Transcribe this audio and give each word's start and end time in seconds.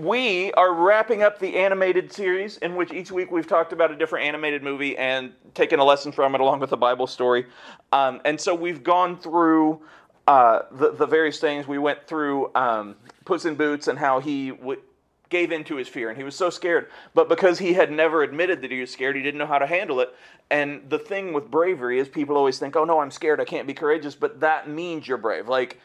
we 0.00 0.50
are 0.52 0.72
wrapping 0.72 1.22
up 1.22 1.38
the 1.38 1.56
animated 1.56 2.12
series 2.12 2.56
in 2.58 2.74
which 2.74 2.92
each 2.92 3.12
week 3.12 3.30
we've 3.30 3.46
talked 3.46 3.72
about 3.72 3.90
a 3.90 3.96
different 3.96 4.26
animated 4.26 4.62
movie 4.62 4.96
and 4.96 5.32
taken 5.54 5.78
a 5.78 5.84
lesson 5.84 6.10
from 6.10 6.34
it 6.34 6.40
along 6.40 6.60
with 6.60 6.72
a 6.72 6.76
Bible 6.76 7.06
story. 7.06 7.46
Um, 7.92 8.20
and 8.24 8.40
so 8.40 8.54
we've 8.54 8.82
gone 8.82 9.18
through 9.18 9.80
uh, 10.26 10.60
the, 10.72 10.92
the 10.92 11.06
various 11.06 11.38
things. 11.38 11.68
We 11.68 11.78
went 11.78 12.06
through 12.06 12.50
um, 12.54 12.96
Puss 13.26 13.44
in 13.44 13.56
Boots 13.56 13.88
and 13.88 13.98
how 13.98 14.20
he 14.20 14.50
w- 14.50 14.80
gave 15.28 15.52
in 15.52 15.64
to 15.64 15.76
his 15.76 15.86
fear 15.86 16.08
and 16.08 16.16
he 16.16 16.24
was 16.24 16.34
so 16.34 16.48
scared. 16.48 16.88
But 17.12 17.28
because 17.28 17.58
he 17.58 17.74
had 17.74 17.92
never 17.92 18.22
admitted 18.22 18.62
that 18.62 18.70
he 18.70 18.80
was 18.80 18.90
scared, 18.90 19.16
he 19.16 19.22
didn't 19.22 19.38
know 19.38 19.46
how 19.46 19.58
to 19.58 19.66
handle 19.66 20.00
it. 20.00 20.14
And 20.50 20.88
the 20.88 20.98
thing 20.98 21.34
with 21.34 21.50
bravery 21.50 21.98
is 21.98 22.08
people 22.08 22.36
always 22.36 22.58
think, 22.58 22.74
oh 22.74 22.84
no, 22.84 23.00
I'm 23.00 23.10
scared, 23.10 23.38
I 23.38 23.44
can't 23.44 23.66
be 23.66 23.74
courageous. 23.74 24.14
But 24.14 24.40
that 24.40 24.68
means 24.68 25.06
you're 25.06 25.18
brave. 25.18 25.46
Like, 25.46 25.78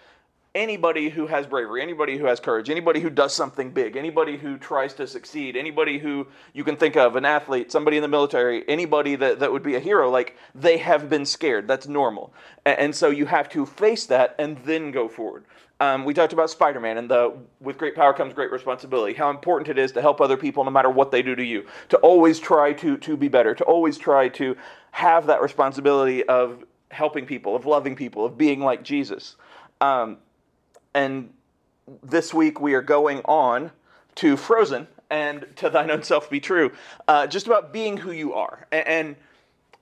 anybody 0.56 1.10
who 1.10 1.28
has 1.28 1.46
bravery, 1.46 1.82
anybody 1.82 2.18
who 2.18 2.26
has 2.26 2.40
courage, 2.40 2.70
anybody 2.70 3.02
who 3.02 3.10
does 3.10 3.36
something 3.36 3.72
big, 3.72 3.98
anybody 3.98 4.38
who 4.38 4.58
tries 4.58 4.94
to 4.94 5.06
succeed, 5.06 5.58
anybody 5.58 6.00
who 6.00 6.26
you 6.54 6.64
can 6.64 6.78
think 6.78 6.96
of, 6.96 7.18
an 7.18 7.26
athlete, 7.26 7.72
somebody 7.72 7.98
in 7.98 8.02
the 8.02 8.08
military, 8.08 8.64
anybody 8.70 9.18
that, 9.18 9.40
that 9.40 9.52
would 9.52 9.62
be 9.62 9.76
a 9.76 9.80
hero, 9.80 10.10
like 10.10 10.38
they 10.56 10.78
have 10.78 11.10
been 11.10 11.26
scared. 11.26 11.68
That's 11.68 11.88
normal. 11.88 12.34
And, 12.66 12.96
so 12.96 13.10
you 13.10 13.26
have 13.26 13.50
to 13.50 13.66
face 13.66 14.06
that 14.06 14.36
and 14.40 14.58
then 14.60 14.92
go 14.92 15.10
forward. 15.10 15.44
Um, 15.82 16.06
we 16.06 16.14
talked 16.14 16.32
about 16.32 16.50
Spider-Man 16.50 16.98
and 16.98 17.12
the 17.12 17.34
with 17.60 17.78
great 17.78 17.94
power 17.94 18.14
comes 18.14 18.34
great 18.34 18.50
responsibility. 18.50 19.14
How 19.14 19.30
important 19.30 19.68
it 19.68 19.78
is 19.78 19.92
to 19.92 20.02
help 20.02 20.22
other 20.22 20.38
people 20.38 20.64
no 20.64 20.72
matter 20.72 20.90
what 20.90 21.12
they 21.12 21.22
do 21.22 21.36
to 21.36 21.44
you. 21.44 21.66
To 21.90 21.98
always 21.98 22.40
try 22.40 22.72
to 22.72 22.96
to 22.96 23.18
be 23.18 23.28
better. 23.28 23.54
To 23.54 23.64
always 23.66 23.98
try 23.98 24.30
to 24.30 24.56
have 24.92 25.26
that 25.26 25.42
responsibility 25.42 26.24
of 26.24 26.64
helping 26.92 27.26
people, 27.26 27.58
of 27.58 27.66
loving 27.66 27.98
people, 27.98 28.24
of 28.24 28.38
being 28.38 28.62
like 28.62 28.84
Jesus. 28.84 29.36
Um, 29.82 30.20
and 30.96 31.30
this 32.02 32.34
week 32.34 32.60
we 32.60 32.74
are 32.74 32.82
going 32.82 33.22
on 33.26 33.70
to 34.16 34.38
Frozen 34.38 34.88
and 35.10 35.46
to 35.58 35.70
Thine 35.70 35.92
Own 35.92 36.02
Self 36.02 36.30
Be 36.30 36.40
True, 36.40 36.72
uh, 37.08 37.28
just 37.28 37.46
about 37.46 37.72
being 37.72 37.98
who 37.98 38.12
you 38.12 38.34
are. 38.34 38.66
And 38.72 39.18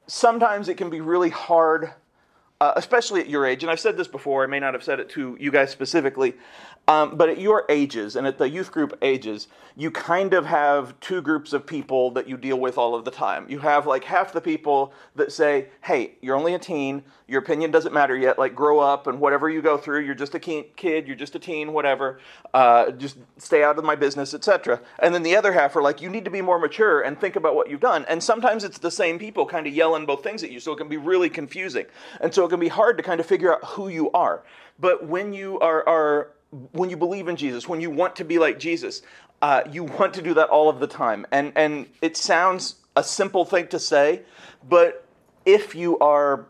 sometimes 0.08 0.68
it 0.68 0.76
can 0.76 0.90
be 0.90 1.02
really 1.02 1.30
hard, 1.30 1.94
uh, 2.64 2.72
especially 2.78 3.20
at 3.20 3.28
your 3.28 3.46
age. 3.46 3.62
And 3.62 3.70
I've 3.70 3.80
said 3.82 3.98
this 3.98 4.08
before, 4.08 4.42
I 4.42 4.48
may 4.48 4.58
not 4.58 4.74
have 4.74 4.84
said 4.84 5.02
it 5.02 5.10
to 5.10 5.36
you 5.38 5.52
guys 5.52 5.70
specifically, 5.70 6.34
um, 6.88 7.18
but 7.18 7.28
at 7.28 7.38
your 7.38 7.66
ages 7.68 8.16
and 8.16 8.26
at 8.26 8.38
the 8.38 8.50
youth 8.50 8.72
group 8.72 8.98
ages, 9.02 9.50
you 9.76 9.92
kind 9.92 10.34
of 10.34 10.46
have 10.46 10.98
two 11.00 11.22
groups 11.22 11.52
of 11.52 11.66
people 11.66 12.12
that 12.12 12.28
you 12.28 12.38
deal 12.38 12.60
with 12.60 12.78
all 12.78 12.94
of 12.94 13.04
the 13.06 13.12
time. 13.12 13.46
You 13.50 13.60
have 13.60 13.88
like 13.88 14.04
half 14.04 14.32
the 14.32 14.42
people 14.42 14.94
that 15.16 15.32
say, 15.32 15.68
hey, 15.82 16.16
you're 16.22 16.36
only 16.36 16.54
a 16.54 16.60
teen, 16.60 17.04
your 17.28 17.42
opinion 17.42 17.72
doesn't 17.72 17.94
matter 17.94 18.16
yet, 18.16 18.38
like 18.38 18.54
grow 18.54 18.80
up 18.80 19.08
and 19.08 19.20
whatever 19.20 19.50
you 19.50 19.62
go 19.62 19.78
through, 19.78 20.02
you're 20.02 20.14
just 20.14 20.36
a 20.36 20.40
kid, 20.40 21.08
you're 21.08 21.16
just 21.16 21.36
a 21.36 21.40
teen, 21.40 21.74
whatever, 21.74 22.20
uh, 22.54 22.92
just 22.92 23.18
stay 23.38 23.64
out 23.64 23.78
of 23.78 23.86
my 23.86 23.96
business, 23.96 24.34
etc. 24.34 24.82
And 25.00 25.16
then 25.16 25.24
the 25.24 25.36
other 25.36 25.54
half 25.54 25.76
are 25.76 25.82
like, 25.82 26.02
you 26.02 26.10
need 26.10 26.26
to 26.26 26.32
be 26.32 26.42
more 26.42 26.60
mature 26.60 27.02
and 27.02 27.20
think 27.20 27.36
about 27.36 27.56
what 27.56 27.70
you've 27.70 27.80
done. 27.80 28.06
And 28.08 28.22
sometimes 28.22 28.64
it's 28.64 28.78
the 28.78 28.92
same 28.92 29.18
people 29.18 29.46
kind 29.46 29.66
of 29.66 29.74
yelling 29.74 30.06
both 30.06 30.22
things 30.22 30.44
at 30.44 30.52
you, 30.52 30.60
so 30.60 30.74
it 30.74 30.78
can 30.78 30.90
be 30.90 30.98
really 30.98 31.30
confusing. 31.30 31.86
And 32.20 32.34
so 32.34 32.46
can 32.54 32.60
be 32.60 32.68
hard 32.68 32.98
to 32.98 33.04
kind 33.04 33.20
of 33.20 33.26
figure 33.26 33.54
out 33.54 33.66
who 33.66 33.88
you 33.88 34.12
are. 34.12 34.44
But 34.80 35.08
when 35.08 35.34
you 35.34 35.60
are, 35.60 35.88
are 35.88 36.32
when 36.72 36.90
you 36.90 36.98
believe 36.98 37.28
in 37.28 37.36
Jesus, 37.36 37.68
when 37.68 37.82
you 37.82 37.90
want 37.90 38.16
to 38.18 38.24
be 38.24 38.38
like 38.38 38.60
Jesus, 38.60 39.02
uh, 39.42 39.64
you 39.72 39.86
want 39.86 40.14
to 40.14 40.22
do 40.22 40.36
that 40.36 40.50
all 40.50 40.70
of 40.70 40.80
the 40.80 40.88
time. 40.88 41.26
And, 41.32 41.52
and 41.56 41.88
it 42.02 42.16
sounds 42.16 42.76
a 42.96 43.04
simple 43.04 43.44
thing 43.44 43.68
to 43.70 43.80
say, 43.80 44.22
but 44.70 45.06
if 45.46 45.74
you 45.74 45.98
are 45.98 46.46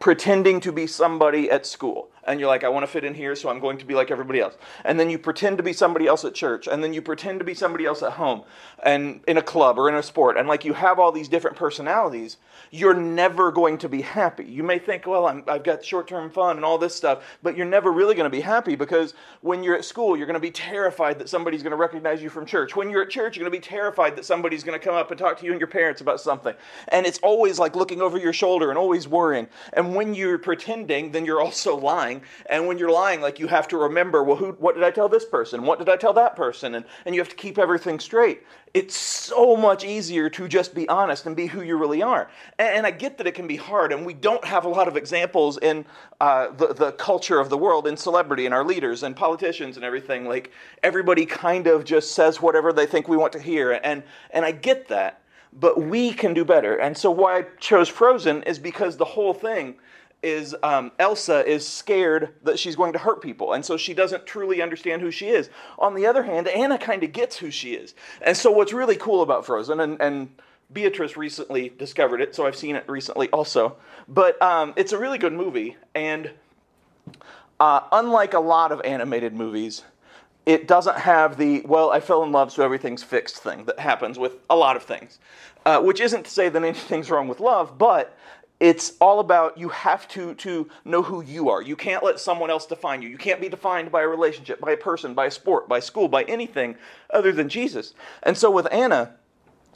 pretending 0.00 0.60
to 0.60 0.72
be 0.72 0.86
somebody 0.86 1.50
at 1.50 1.66
school, 1.66 2.08
and 2.26 2.40
you're 2.40 2.48
like, 2.48 2.64
I 2.64 2.68
want 2.68 2.84
to 2.84 2.86
fit 2.86 3.04
in 3.04 3.14
here, 3.14 3.36
so 3.36 3.48
I'm 3.48 3.60
going 3.60 3.78
to 3.78 3.84
be 3.84 3.94
like 3.94 4.10
everybody 4.10 4.40
else. 4.40 4.56
And 4.84 4.98
then 4.98 5.10
you 5.10 5.18
pretend 5.18 5.56
to 5.58 5.62
be 5.62 5.72
somebody 5.72 6.06
else 6.06 6.24
at 6.24 6.34
church, 6.34 6.66
and 6.66 6.82
then 6.82 6.92
you 6.92 7.02
pretend 7.02 7.38
to 7.40 7.44
be 7.44 7.54
somebody 7.54 7.86
else 7.86 8.02
at 8.02 8.12
home, 8.12 8.42
and 8.82 9.20
in 9.26 9.36
a 9.36 9.42
club 9.42 9.78
or 9.78 9.88
in 9.88 9.94
a 9.94 10.02
sport, 10.02 10.36
and 10.36 10.48
like 10.48 10.64
you 10.64 10.72
have 10.72 10.98
all 10.98 11.12
these 11.12 11.28
different 11.28 11.56
personalities, 11.56 12.36
you're 12.70 12.94
never 12.94 13.52
going 13.52 13.78
to 13.78 13.88
be 13.88 14.02
happy. 14.02 14.44
You 14.44 14.62
may 14.62 14.78
think, 14.78 15.06
well, 15.06 15.26
i 15.26 15.52
have 15.52 15.64
got 15.64 15.84
short 15.84 16.08
term 16.08 16.30
fun 16.30 16.56
and 16.56 16.64
all 16.64 16.78
this 16.78 16.94
stuff, 16.94 17.22
but 17.42 17.56
you're 17.56 17.66
never 17.66 17.92
really 17.92 18.14
going 18.14 18.30
to 18.30 18.36
be 18.36 18.40
happy 18.40 18.74
because 18.74 19.14
when 19.42 19.62
you're 19.62 19.76
at 19.76 19.84
school, 19.84 20.16
you're 20.16 20.26
going 20.26 20.34
to 20.34 20.40
be 20.40 20.50
terrified 20.50 21.18
that 21.18 21.28
somebody's 21.28 21.62
going 21.62 21.72
to 21.72 21.76
recognize 21.76 22.22
you 22.22 22.30
from 22.30 22.46
church. 22.46 22.74
When 22.76 22.90
you're 22.90 23.02
at 23.02 23.10
church, 23.10 23.36
you're 23.36 23.48
going 23.48 23.52
to 23.52 23.58
be 23.58 23.68
terrified 23.68 24.16
that 24.16 24.24
somebody's 24.24 24.64
going 24.64 24.78
to 24.78 24.84
come 24.84 24.94
up 24.94 25.10
and 25.10 25.18
talk 25.18 25.38
to 25.38 25.44
you 25.44 25.52
and 25.52 25.60
your 25.60 25.68
parents 25.68 26.00
about 26.00 26.20
something. 26.20 26.54
And 26.88 27.06
it's 27.06 27.18
always 27.18 27.58
like 27.58 27.76
looking 27.76 28.00
over 28.00 28.18
your 28.18 28.32
shoulder 28.32 28.70
and 28.70 28.78
always 28.78 29.06
worrying. 29.06 29.48
And 29.72 29.94
when 29.94 30.14
you're 30.14 30.38
pretending, 30.38 31.12
then 31.12 31.24
you're 31.24 31.40
also 31.40 31.76
lying 31.76 32.13
lying. 32.14 32.22
And 32.46 32.66
when 32.66 32.78
you're 32.78 32.90
lying, 32.90 33.20
like 33.20 33.38
you 33.38 33.46
have 33.48 33.68
to 33.68 33.76
remember, 33.76 34.22
well, 34.22 34.36
who, 34.36 34.52
what 34.52 34.74
did 34.74 34.84
I 34.84 34.90
tell 34.90 35.08
this 35.08 35.24
person? 35.24 35.62
What 35.62 35.78
did 35.78 35.88
I 35.88 35.96
tell 35.96 36.12
that 36.14 36.36
person? 36.36 36.74
And, 36.74 36.84
and 37.06 37.14
you 37.14 37.20
have 37.20 37.28
to 37.28 37.36
keep 37.36 37.58
everything 37.58 38.00
straight. 38.00 38.42
It's 38.72 38.96
so 38.96 39.56
much 39.56 39.84
easier 39.84 40.28
to 40.30 40.48
just 40.48 40.74
be 40.74 40.88
honest 40.88 41.26
and 41.26 41.36
be 41.36 41.46
who 41.46 41.62
you 41.62 41.76
really 41.76 42.02
are. 42.02 42.28
And, 42.58 42.78
and 42.78 42.86
I 42.86 42.90
get 42.90 43.18
that 43.18 43.26
it 43.26 43.34
can 43.34 43.46
be 43.46 43.56
hard, 43.56 43.92
and 43.92 44.04
we 44.04 44.14
don't 44.14 44.44
have 44.44 44.64
a 44.64 44.68
lot 44.68 44.88
of 44.88 44.96
examples 44.96 45.58
in 45.58 45.84
uh, 46.20 46.50
the, 46.56 46.74
the 46.74 46.92
culture 46.92 47.38
of 47.38 47.50
the 47.50 47.58
world, 47.58 47.86
in 47.86 47.96
celebrity, 47.96 48.46
and 48.46 48.54
our 48.54 48.64
leaders 48.64 49.02
and 49.02 49.14
politicians 49.14 49.76
and 49.76 49.84
everything. 49.84 50.26
Like 50.26 50.50
everybody 50.82 51.24
kind 51.24 51.66
of 51.66 51.84
just 51.84 52.12
says 52.12 52.42
whatever 52.42 52.72
they 52.72 52.86
think 52.86 53.08
we 53.08 53.16
want 53.16 53.32
to 53.34 53.40
hear. 53.40 53.72
And, 53.84 54.02
and 54.30 54.44
I 54.44 54.52
get 54.52 54.88
that 54.88 55.20
but 55.56 55.80
we 55.80 56.12
can 56.12 56.34
do 56.34 56.44
better. 56.44 56.78
And 56.78 56.98
so 56.98 57.12
why 57.12 57.38
I 57.38 57.42
chose 57.60 57.88
Frozen 57.88 58.42
is 58.42 58.58
because 58.58 58.96
the 58.96 59.04
whole 59.04 59.32
thing 59.32 59.76
is 60.24 60.56
um, 60.62 60.90
Elsa 60.98 61.46
is 61.46 61.66
scared 61.66 62.34
that 62.42 62.58
she's 62.58 62.74
going 62.74 62.92
to 62.94 62.98
hurt 62.98 63.22
people, 63.22 63.52
and 63.52 63.64
so 63.64 63.76
she 63.76 63.94
doesn't 63.94 64.26
truly 64.26 64.62
understand 64.62 65.02
who 65.02 65.10
she 65.10 65.28
is. 65.28 65.50
On 65.78 65.94
the 65.94 66.06
other 66.06 66.22
hand, 66.22 66.48
Anna 66.48 66.78
kind 66.78 67.04
of 67.04 67.12
gets 67.12 67.36
who 67.36 67.50
she 67.50 67.74
is, 67.74 67.94
and 68.22 68.36
so 68.36 68.50
what's 68.50 68.72
really 68.72 68.96
cool 68.96 69.22
about 69.22 69.46
Frozen, 69.46 69.80
and, 69.80 70.00
and 70.00 70.28
Beatrice 70.72 71.16
recently 71.16 71.68
discovered 71.68 72.20
it, 72.20 72.34
so 72.34 72.46
I've 72.46 72.56
seen 72.56 72.74
it 72.74 72.88
recently 72.88 73.28
also, 73.30 73.76
but 74.08 74.40
um, 74.42 74.72
it's 74.76 74.92
a 74.92 74.98
really 74.98 75.18
good 75.18 75.34
movie, 75.34 75.76
and 75.94 76.30
uh, 77.60 77.80
unlike 77.92 78.34
a 78.34 78.40
lot 78.40 78.72
of 78.72 78.80
animated 78.82 79.34
movies, 79.34 79.84
it 80.46 80.68
doesn't 80.68 80.98
have 80.98 81.36
the 81.36 81.62
well 81.62 81.90
i 81.90 82.00
fell 82.00 82.22
in 82.22 82.32
love 82.32 82.52
so 82.52 82.62
everything's 82.62 83.02
fixed 83.02 83.38
thing 83.38 83.64
that 83.64 83.78
happens 83.78 84.18
with 84.18 84.36
a 84.50 84.56
lot 84.56 84.76
of 84.76 84.82
things 84.82 85.18
uh, 85.66 85.80
which 85.80 86.00
isn't 86.00 86.24
to 86.24 86.30
say 86.30 86.48
that 86.48 86.62
anything's 86.62 87.10
wrong 87.10 87.28
with 87.28 87.40
love 87.40 87.78
but 87.78 88.16
it's 88.60 88.92
all 89.00 89.20
about 89.20 89.58
you 89.58 89.68
have 89.70 90.06
to 90.08 90.34
to 90.36 90.68
know 90.84 91.02
who 91.02 91.22
you 91.22 91.48
are. 91.48 91.60
You 91.60 91.76
can't 91.76 92.04
let 92.04 92.20
someone 92.20 92.50
else 92.50 92.66
define 92.66 93.02
you. 93.02 93.08
You 93.08 93.18
can't 93.18 93.40
be 93.40 93.48
defined 93.48 93.90
by 93.90 94.02
a 94.02 94.08
relationship 94.08 94.60
by 94.60 94.72
a 94.72 94.76
person 94.76 95.14
by 95.14 95.26
a 95.26 95.30
sport 95.30 95.68
by 95.68 95.80
school 95.80 96.08
by 96.08 96.22
anything 96.24 96.76
other 97.12 97.32
than 97.32 97.48
jesus. 97.48 97.94
And 98.22 98.36
so 98.36 98.50
with 98.50 98.68
anna 98.72 99.14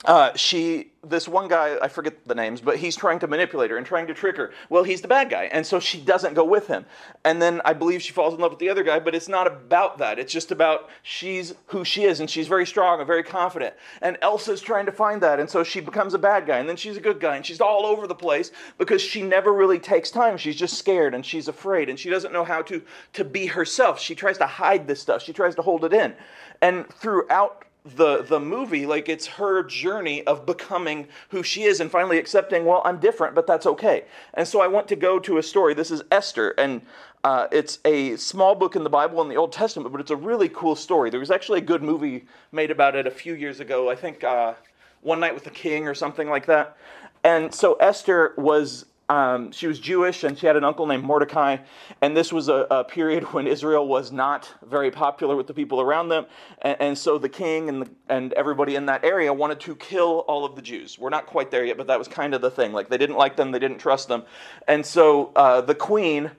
uh, 0.04 0.34
she 0.36 0.92
this 1.04 1.28
one 1.28 1.48
guy 1.48 1.76
i 1.81 1.88
forget 1.88 2.26
the 2.26 2.34
names 2.34 2.60
but 2.60 2.76
he's 2.76 2.97
trying 2.97 3.19
to 3.20 3.26
manipulate 3.26 3.70
her 3.70 3.76
and 3.76 3.86
trying 3.86 4.06
to 4.06 4.14
trick 4.14 4.36
her. 4.36 4.53
Well 4.69 4.82
he's 4.82 5.00
the 5.00 5.09
bad 5.09 5.31
guy 5.31 5.44
and 5.44 5.64
so 5.64 5.81
she 5.81 6.00
doesn't 6.00 6.34
go 6.34 6.44
with 6.44 6.66
him. 6.66 6.84
And 7.25 7.41
then 7.41 7.60
i 7.64 7.72
believe 7.72 8.03
she 8.03 8.12
falls 8.12 8.34
in 8.34 8.41
love 8.41 8.50
with 8.50 8.58
the 8.58 8.69
other 8.69 8.82
guy 8.82 8.98
but 8.98 9.14
it's 9.14 9.28
not 9.28 9.47
about 9.47 9.98
that. 9.98 10.19
It's 10.19 10.32
just 10.32 10.50
about 10.50 10.88
she's 11.03 11.54
who 11.66 11.84
she 11.84 12.04
is 12.04 12.20
and 12.20 12.28
she's 12.28 12.48
very 12.48 12.66
strong 12.66 12.98
and 12.98 13.06
very 13.06 13.22
confident. 13.22 13.75
And 14.03 14.19
elsa's 14.22 14.60
trying 14.60 14.87
to 14.87 14.92
find 14.92 15.22
that 15.22 15.41
and 15.41 15.48
so 15.48 15.64
she 15.64 15.81
becomes 15.81 16.14
a 16.14 16.19
bad 16.19 16.47
guy 16.47 16.58
and 16.58 16.69
then 16.69 16.76
she's 16.76 16.97
a 16.97 17.00
good 17.00 17.20
guy 17.20 17.37
and 17.37 17.47
she's 17.47 17.60
all 17.60 17.87
over 17.87 18.06
the 18.06 18.14
place 18.14 18.50
because 18.76 19.00
she 19.00 19.22
never 19.22 19.53
really 19.53 19.78
takes 19.78 20.10
time. 20.10 20.37
She's 20.37 20.56
just 20.56 20.78
scared 20.78 21.14
and 21.14 21.25
she's 21.25 21.48
afraid 21.48 21.88
and 21.88 21.98
she 21.98 22.10
doesn't 22.10 22.32
know 22.32 22.44
how 22.44 22.62
to 22.62 22.82
to 23.14 23.25
be 23.25 23.47
herself. 23.47 24.00
She 24.00 24.14
tries 24.14 24.38
to 24.38 24.47
hide 24.47 24.87
this 24.87 25.00
stuff. 25.00 25.22
She 25.22 25.32
tries 25.32 25.54
to 25.56 25.62
hold 25.62 25.84
it 25.84 25.92
in. 25.92 26.14
And 26.60 26.88
throughout 26.88 27.64
the 27.84 28.22
the 28.22 28.41
movie 28.41 28.87
like 28.87 29.09
it's 29.09 29.27
her 29.27 29.62
journey 29.62 30.27
of 30.27 30.44
becoming 30.44 31.06
who 31.31 31.43
she 31.43 31.62
is 31.62 31.81
and 31.81 31.91
finally 31.91 32.19
accepting 32.19 32.65
well 32.65 32.83
i'm 32.84 32.99
different 32.99 33.34
but 33.34 33.47
that's 33.47 33.66
okay. 33.66 34.05
And 34.34 34.47
so 34.47 34.61
i 34.61 34.66
want 34.66 34.89
to 34.89 34.97
go 34.97 35.19
to 35.21 35.39
a 35.39 35.43
story. 35.43 35.75
This 35.75 35.91
is 35.91 36.03
esther 36.11 36.50
and 36.59 36.83
uh, 37.25 37.49
it's 37.50 37.81
a 37.84 38.15
small 38.17 38.55
book 38.55 38.77
in 38.77 38.84
the 38.84 38.91
bible 38.91 39.21
in 39.22 39.28
the 39.28 39.37
old 39.37 39.53
testament 39.53 39.91
but 39.93 40.00
it's 40.00 40.11
a 40.11 40.17
really 40.17 40.49
cool 40.49 40.77
story. 40.77 41.11
There 41.11 41.21
was 41.21 41.31
actually 41.31 41.59
a 41.59 41.62
good 41.62 41.83
movie 41.83 42.27
made 42.53 42.71
about 42.71 42.94
it 42.94 43.06
a 43.06 43.11
few 43.11 43.34
years 43.34 43.61
ago 43.61 43.88
i 43.88 43.94
think 43.94 44.25
uh, 44.25 44.55
one 45.02 45.20
night 45.20 45.35
with 45.35 45.44
the 45.44 45.50
king 45.50 45.87
or 45.87 45.94
something 45.94 46.29
like 46.29 46.47
that. 46.47 46.76
And 47.25 47.55
so 47.55 47.75
esther 47.75 48.35
was 48.37 48.87
um, 49.08 49.52
she 49.52 49.66
was 49.66 49.78
Jewish 49.81 50.25
and 50.25 50.38
she 50.38 50.46
had 50.46 50.56
an 50.56 50.64
uncle 50.64 50.87
named 50.87 51.02
Mordecai. 51.02 51.56
And 52.02 52.16
this 52.16 52.32
was 52.32 52.49
a, 52.49 52.66
a, 52.70 52.84
period 52.84 53.25
when 53.32 53.46
Israel 53.46 53.88
was 53.88 54.12
not 54.12 54.52
very 54.66 54.90
popular 54.90 55.34
with 55.34 55.46
the 55.46 55.55
people 55.55 55.81
around 55.81 56.10
them. 56.10 56.26
And, 56.60 56.76
and 56.81 56.99
so 56.99 57.16
the 57.16 57.28
king 57.28 57.69
and, 57.70 57.82
the, 57.82 57.90
and 58.10 58.34
everybody 58.34 58.76
in 58.76 58.84
that 58.87 59.05
area 59.05 59.32
wanted 59.32 59.60
to 59.60 59.76
kill 59.76 60.25
all 60.28 60.44
of 60.44 60.56
the 60.56 60.62
Jews. 60.62 60.99
We're 60.99 61.08
not 61.08 61.26
quite 61.26 61.50
there 61.50 61.64
yet, 61.64 61.78
but 61.78 61.87
that 61.87 61.99
was 61.99 62.06
kind 62.06 62.34
of 62.34 62.43
the 62.43 62.50
thing. 62.50 62.72
Like 62.72 62.90
they 62.90 62.99
didn't 62.99 63.16
like 63.16 63.37
them, 63.37 63.50
they 63.50 63.58
didn't 63.58 63.78
trust 63.78 64.08
them. 64.08 64.25
And 64.66 64.84
so 64.84 65.32
uh, 65.37 65.62
the 65.62 65.75
queen, 65.75 66.31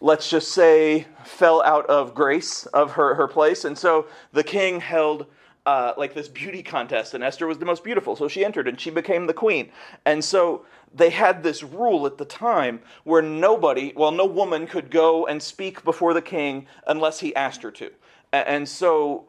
let's 0.00 0.28
just 0.28 0.50
say, 0.52 1.06
fell 1.24 1.62
out 1.62 1.86
of 1.86 2.14
grace 2.14 2.66
of 2.66 2.92
her, 2.92 3.14
her 3.14 3.28
place. 3.28 3.64
And 3.64 3.78
so 3.78 4.06
the 4.32 4.44
king 4.44 4.80
held. 4.80 5.26
Uh, 5.66 5.92
like 5.98 6.14
this 6.14 6.26
beauty 6.26 6.62
contest, 6.62 7.12
and 7.12 7.22
Esther 7.22 7.46
was 7.46 7.58
the 7.58 7.66
most 7.66 7.84
beautiful, 7.84 8.16
so 8.16 8.28
she 8.28 8.44
entered 8.44 8.66
and 8.66 8.80
she 8.80 8.90
became 8.90 9.26
the 9.26 9.34
queen. 9.34 9.70
And 10.06 10.24
so 10.24 10.64
they 10.94 11.10
had 11.10 11.42
this 11.42 11.62
rule 11.62 12.06
at 12.06 12.16
the 12.18 12.24
time 12.24 12.80
where 13.04 13.22
nobody, 13.22 13.92
well, 13.94 14.10
no 14.10 14.24
woman 14.24 14.66
could 14.66 14.90
go 14.90 15.26
and 15.26 15.42
speak 15.42 15.84
before 15.84 16.14
the 16.14 16.22
king 16.22 16.66
unless 16.86 17.20
he 17.20 17.36
asked 17.36 17.62
her 17.62 17.70
to. 17.72 17.90
And 18.32 18.68
so 18.68 19.26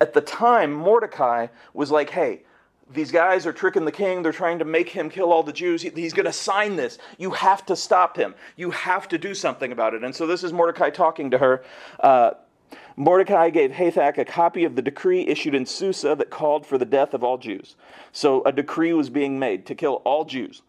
at 0.00 0.12
the 0.12 0.20
time, 0.20 0.72
Mordecai 0.72 1.48
was 1.74 1.90
like, 1.90 2.10
hey, 2.10 2.42
these 2.92 3.12
guys 3.12 3.46
are 3.46 3.52
tricking 3.52 3.84
the 3.84 3.92
king. 3.92 4.22
They're 4.22 4.32
trying 4.32 4.58
to 4.58 4.64
make 4.64 4.88
him 4.88 5.10
kill 5.10 5.32
all 5.32 5.42
the 5.42 5.52
Jews. 5.52 5.82
he's 5.82 6.12
going 6.12 6.26
to 6.26 6.32
sign 6.32 6.76
this. 6.76 6.98
You 7.18 7.30
have 7.30 7.64
to 7.66 7.76
stop 7.76 8.16
him. 8.16 8.34
You 8.56 8.70
have 8.72 9.08
to 9.08 9.18
do 9.18 9.34
something 9.34 9.72
about 9.72 9.94
it. 9.94 10.02
And 10.02 10.14
so 10.14 10.26
this 10.26 10.42
is 10.42 10.52
Mordecai 10.52 10.90
talking 10.90 11.30
to 11.30 11.38
her. 11.38 11.62
Uh, 12.00 12.32
Mordecai 12.96 13.50
gave 13.50 13.72
Hathach 13.72 14.18
a 14.18 14.24
copy 14.24 14.64
of 14.64 14.76
the 14.76 14.82
decree 14.82 15.26
issued 15.26 15.54
in 15.54 15.66
Susa 15.66 16.14
that 16.14 16.30
called 16.30 16.66
for 16.66 16.78
the 16.78 16.84
death 16.84 17.14
of 17.14 17.24
all 17.24 17.38
Jews. 17.38 17.76
So 18.12 18.42
a 18.44 18.52
decree 18.52 18.92
was 18.92 19.10
being 19.10 19.38
made 19.38 19.66
to 19.66 19.74
kill 19.74 20.02
all 20.04 20.24
Jews. 20.24 20.62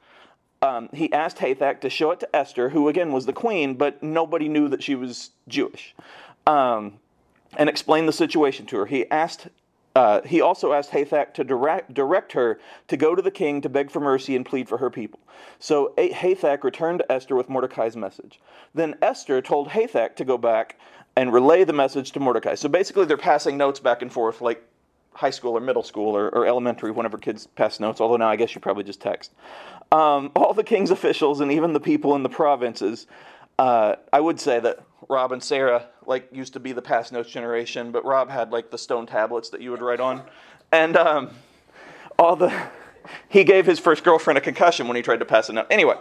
Um, 0.62 0.89
he 0.94 1.12
asked 1.12 1.38
Hathach 1.38 1.81
to 1.81 1.89
show 1.89 2.12
it 2.12 2.19
to 2.19 2.36
Esther, 2.36 2.69
who 2.69 2.88
again 2.88 3.12
was 3.12 3.25
the 3.25 3.33
queen, 3.33 3.74
but 3.74 4.03
nobody 4.03 4.48
knew 4.48 4.69
that 4.69 4.83
she 4.83 4.94
was 4.94 5.31
Jewish, 5.48 5.95
um, 6.45 7.00
and 7.57 7.68
explain 7.68 8.06
the 8.06 8.13
situation 8.13 8.65
to 8.68 8.77
her. 8.77 8.86
He 8.86 9.09
asked. 9.09 9.48
Uh, 9.94 10.21
he 10.21 10.39
also 10.39 10.71
asked 10.71 10.92
Hathach 10.92 11.33
to 11.33 11.44
direct, 11.44 11.94
direct 11.94 12.31
her 12.31 12.62
to 12.88 12.95
go 12.95 13.13
to 13.13 13.21
the 13.21 13.30
king 13.30 13.59
to 13.59 13.68
beg 13.68 13.92
for 13.92 14.00
mercy 14.00 14.38
and 14.38 14.45
plead 14.45 14.69
for 14.69 14.77
her 14.77 14.89
people. 14.89 15.19
So 15.59 15.94
Hathach 15.98 16.63
returned 16.63 17.00
to 17.00 17.12
Esther 17.12 17.36
with 17.36 17.50
Mordecai's 17.50 17.98
message. 17.98 18.39
Then 18.74 18.95
Esther 19.01 19.42
told 19.42 19.68
Hathach 19.68 20.15
to 20.15 20.24
go 20.24 20.38
back 20.38 20.77
and 21.15 21.33
relay 21.33 21.63
the 21.63 21.73
message 21.73 22.11
to 22.13 22.19
Mordecai. 22.19 22.55
So 22.55 22.69
basically, 22.69 23.05
they're 23.05 23.17
passing 23.17 23.57
notes 23.57 23.79
back 23.79 24.01
and 24.01 24.11
forth, 24.11 24.41
like 24.41 24.63
high 25.13 25.29
school 25.29 25.57
or 25.57 25.59
middle 25.59 25.83
school 25.83 26.15
or, 26.15 26.29
or 26.29 26.45
elementary, 26.45 26.91
whenever 26.91 27.17
kids 27.17 27.47
pass 27.47 27.79
notes, 27.79 27.99
although 27.99 28.17
now 28.17 28.29
I 28.29 28.35
guess 28.35 28.55
you 28.55 28.61
probably 28.61 28.83
just 28.83 29.01
text. 29.01 29.31
Um, 29.91 30.31
all 30.35 30.53
the 30.53 30.63
king's 30.63 30.89
officials 30.89 31.41
and 31.41 31.51
even 31.51 31.73
the 31.73 31.79
people 31.79 32.15
in 32.15 32.23
the 32.23 32.29
provinces. 32.29 33.07
Uh, 33.59 33.95
I 34.13 34.19
would 34.19 34.39
say 34.39 34.59
that 34.61 34.79
Rob 35.09 35.33
and 35.33 35.43
Sarah 35.43 35.87
like 36.05 36.29
used 36.31 36.53
to 36.53 36.59
be 36.59 36.71
the 36.71 36.81
pass 36.81 37.11
notes 37.11 37.29
generation, 37.29 37.91
but 37.91 38.05
Rob 38.05 38.29
had 38.29 38.51
like 38.51 38.71
the 38.71 38.77
stone 38.77 39.05
tablets 39.05 39.49
that 39.49 39.61
you 39.61 39.71
would 39.71 39.81
write 39.81 39.99
on, 39.99 40.23
and 40.71 40.95
um, 40.95 41.31
all 42.17 42.35
the 42.35 42.51
he 43.29 43.43
gave 43.43 43.65
his 43.65 43.79
first 43.79 44.03
girlfriend 44.03 44.37
a 44.37 44.41
concussion 44.41 44.87
when 44.87 44.95
he 44.95 45.01
tried 45.01 45.19
to 45.19 45.25
pass 45.25 45.49
a 45.49 45.53
note. 45.53 45.67
Anyway, 45.69 45.95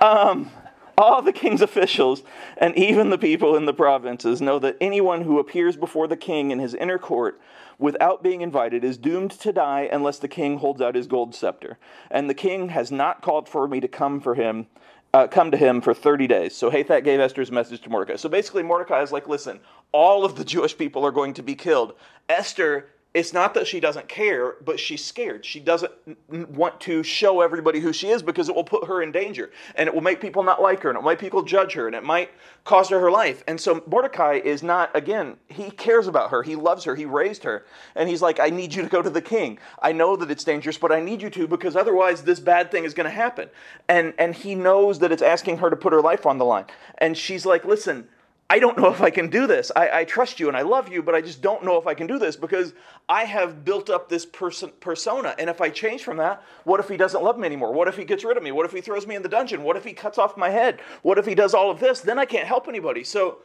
um, 0.00 0.50
all 0.98 1.22
the 1.22 1.32
king's 1.32 1.62
officials 1.62 2.22
and 2.56 2.76
even 2.76 3.10
the 3.10 3.18
people 3.18 3.56
in 3.56 3.66
the 3.66 3.72
provinces 3.72 4.42
know 4.42 4.58
that 4.58 4.76
anyone 4.80 5.22
who 5.22 5.38
appears 5.38 5.76
before 5.76 6.08
the 6.08 6.16
king 6.16 6.50
in 6.50 6.58
his 6.58 6.74
inner 6.74 6.98
court 6.98 7.40
without 7.78 8.22
being 8.22 8.40
invited 8.40 8.82
is 8.82 8.98
doomed 8.98 9.30
to 9.30 9.52
die 9.52 9.88
unless 9.92 10.18
the 10.18 10.28
king 10.28 10.58
holds 10.58 10.80
out 10.80 10.96
his 10.96 11.06
gold 11.06 11.34
scepter. 11.34 11.78
And 12.10 12.28
the 12.28 12.34
king 12.34 12.70
has 12.70 12.90
not 12.90 13.22
called 13.22 13.48
for 13.48 13.68
me 13.68 13.78
to 13.78 13.88
come 13.88 14.20
for 14.20 14.34
him. 14.34 14.66
Uh, 15.14 15.26
come 15.26 15.50
to 15.50 15.56
him 15.56 15.80
for 15.80 15.94
30 15.94 16.26
days. 16.26 16.54
So 16.54 16.70
Hathach 16.70 17.02
gave 17.02 17.18
Esther's 17.18 17.50
message 17.50 17.80
to 17.82 17.88
Mordecai. 17.88 18.16
So 18.16 18.28
basically, 18.28 18.62
Mordecai 18.62 19.00
is 19.00 19.10
like, 19.10 19.26
listen, 19.26 19.58
all 19.90 20.22
of 20.22 20.36
the 20.36 20.44
Jewish 20.44 20.76
people 20.76 21.06
are 21.06 21.10
going 21.10 21.32
to 21.34 21.42
be 21.42 21.54
killed. 21.54 21.94
Esther 22.28 22.90
it's 23.14 23.32
not 23.32 23.54
that 23.54 23.66
she 23.66 23.80
doesn't 23.80 24.06
care, 24.06 24.56
but 24.64 24.78
she's 24.78 25.02
scared. 25.02 25.44
She 25.44 25.60
doesn't 25.60 25.90
want 26.28 26.78
to 26.82 27.02
show 27.02 27.40
everybody 27.40 27.80
who 27.80 27.92
she 27.92 28.08
is 28.08 28.22
because 28.22 28.50
it 28.50 28.54
will 28.54 28.64
put 28.64 28.86
her 28.86 29.02
in 29.02 29.12
danger 29.12 29.50
and 29.76 29.86
it 29.86 29.94
will 29.94 30.02
make 30.02 30.20
people 30.20 30.42
not 30.42 30.60
like 30.60 30.82
her 30.82 30.90
and 30.90 30.96
it 30.96 31.02
will 31.02 31.10
make 31.10 31.18
people 31.18 31.42
judge 31.42 31.72
her 31.72 31.86
and 31.86 31.96
it 31.96 32.04
might 32.04 32.30
cost 32.64 32.90
her 32.90 33.00
her 33.00 33.10
life. 33.10 33.42
And 33.48 33.58
so 33.58 33.82
Mordecai 33.86 34.40
is 34.44 34.62
not, 34.62 34.94
again, 34.94 35.36
he 35.48 35.70
cares 35.70 36.06
about 36.06 36.30
her. 36.30 36.42
He 36.42 36.54
loves 36.54 36.84
her. 36.84 36.94
He 36.94 37.06
raised 37.06 37.44
her. 37.44 37.64
And 37.94 38.10
he's 38.10 38.20
like, 38.20 38.38
I 38.40 38.50
need 38.50 38.74
you 38.74 38.82
to 38.82 38.88
go 38.88 39.00
to 39.00 39.10
the 39.10 39.22
king. 39.22 39.58
I 39.80 39.92
know 39.92 40.14
that 40.16 40.30
it's 40.30 40.44
dangerous, 40.44 40.76
but 40.76 40.92
I 40.92 41.00
need 41.00 41.22
you 41.22 41.30
to 41.30 41.48
because 41.48 41.76
otherwise 41.76 42.22
this 42.22 42.40
bad 42.40 42.70
thing 42.70 42.84
is 42.84 42.92
going 42.92 43.08
to 43.08 43.10
happen. 43.10 43.48
And, 43.88 44.12
and 44.18 44.34
he 44.34 44.54
knows 44.54 44.98
that 44.98 45.12
it's 45.12 45.22
asking 45.22 45.58
her 45.58 45.70
to 45.70 45.76
put 45.76 45.94
her 45.94 46.02
life 46.02 46.26
on 46.26 46.36
the 46.36 46.44
line. 46.44 46.66
And 46.98 47.16
she's 47.16 47.46
like, 47.46 47.64
listen, 47.64 48.06
I 48.50 48.58
don't 48.58 48.78
know 48.78 48.90
if 48.90 49.02
I 49.02 49.10
can 49.10 49.28
do 49.28 49.46
this. 49.46 49.70
I, 49.76 50.00
I, 50.00 50.04
trust 50.04 50.40
you 50.40 50.48
and 50.48 50.56
I 50.56 50.62
love 50.62 50.88
you, 50.88 51.02
but 51.02 51.14
I 51.14 51.20
just 51.20 51.42
don't 51.42 51.64
know 51.64 51.76
if 51.76 51.86
I 51.86 51.92
can 51.92 52.06
do 52.06 52.18
this 52.18 52.34
because 52.34 52.72
I 53.06 53.24
have 53.24 53.62
built 53.62 53.90
up 53.90 54.08
this 54.08 54.24
person, 54.24 54.72
persona. 54.80 55.34
And 55.38 55.50
if 55.50 55.60
I 55.60 55.68
change 55.68 56.02
from 56.02 56.16
that, 56.16 56.42
what 56.64 56.80
if 56.80 56.88
he 56.88 56.96
doesn't 56.96 57.22
love 57.22 57.38
me 57.38 57.44
anymore? 57.44 57.74
What 57.74 57.88
if 57.88 57.96
he 57.96 58.06
gets 58.06 58.24
rid 58.24 58.38
of 58.38 58.42
me? 58.42 58.50
What 58.50 58.64
if 58.64 58.72
he 58.72 58.80
throws 58.80 59.06
me 59.06 59.16
in 59.16 59.22
the 59.22 59.28
dungeon? 59.28 59.62
What 59.62 59.76
if 59.76 59.84
he 59.84 59.92
cuts 59.92 60.16
off 60.16 60.38
my 60.38 60.48
head? 60.48 60.80
What 61.02 61.18
if 61.18 61.26
he 61.26 61.34
does 61.34 61.52
all 61.52 61.70
of 61.70 61.78
this? 61.78 62.00
Then 62.00 62.18
I 62.18 62.24
can't 62.24 62.46
help 62.46 62.68
anybody. 62.68 63.04
So 63.04 63.40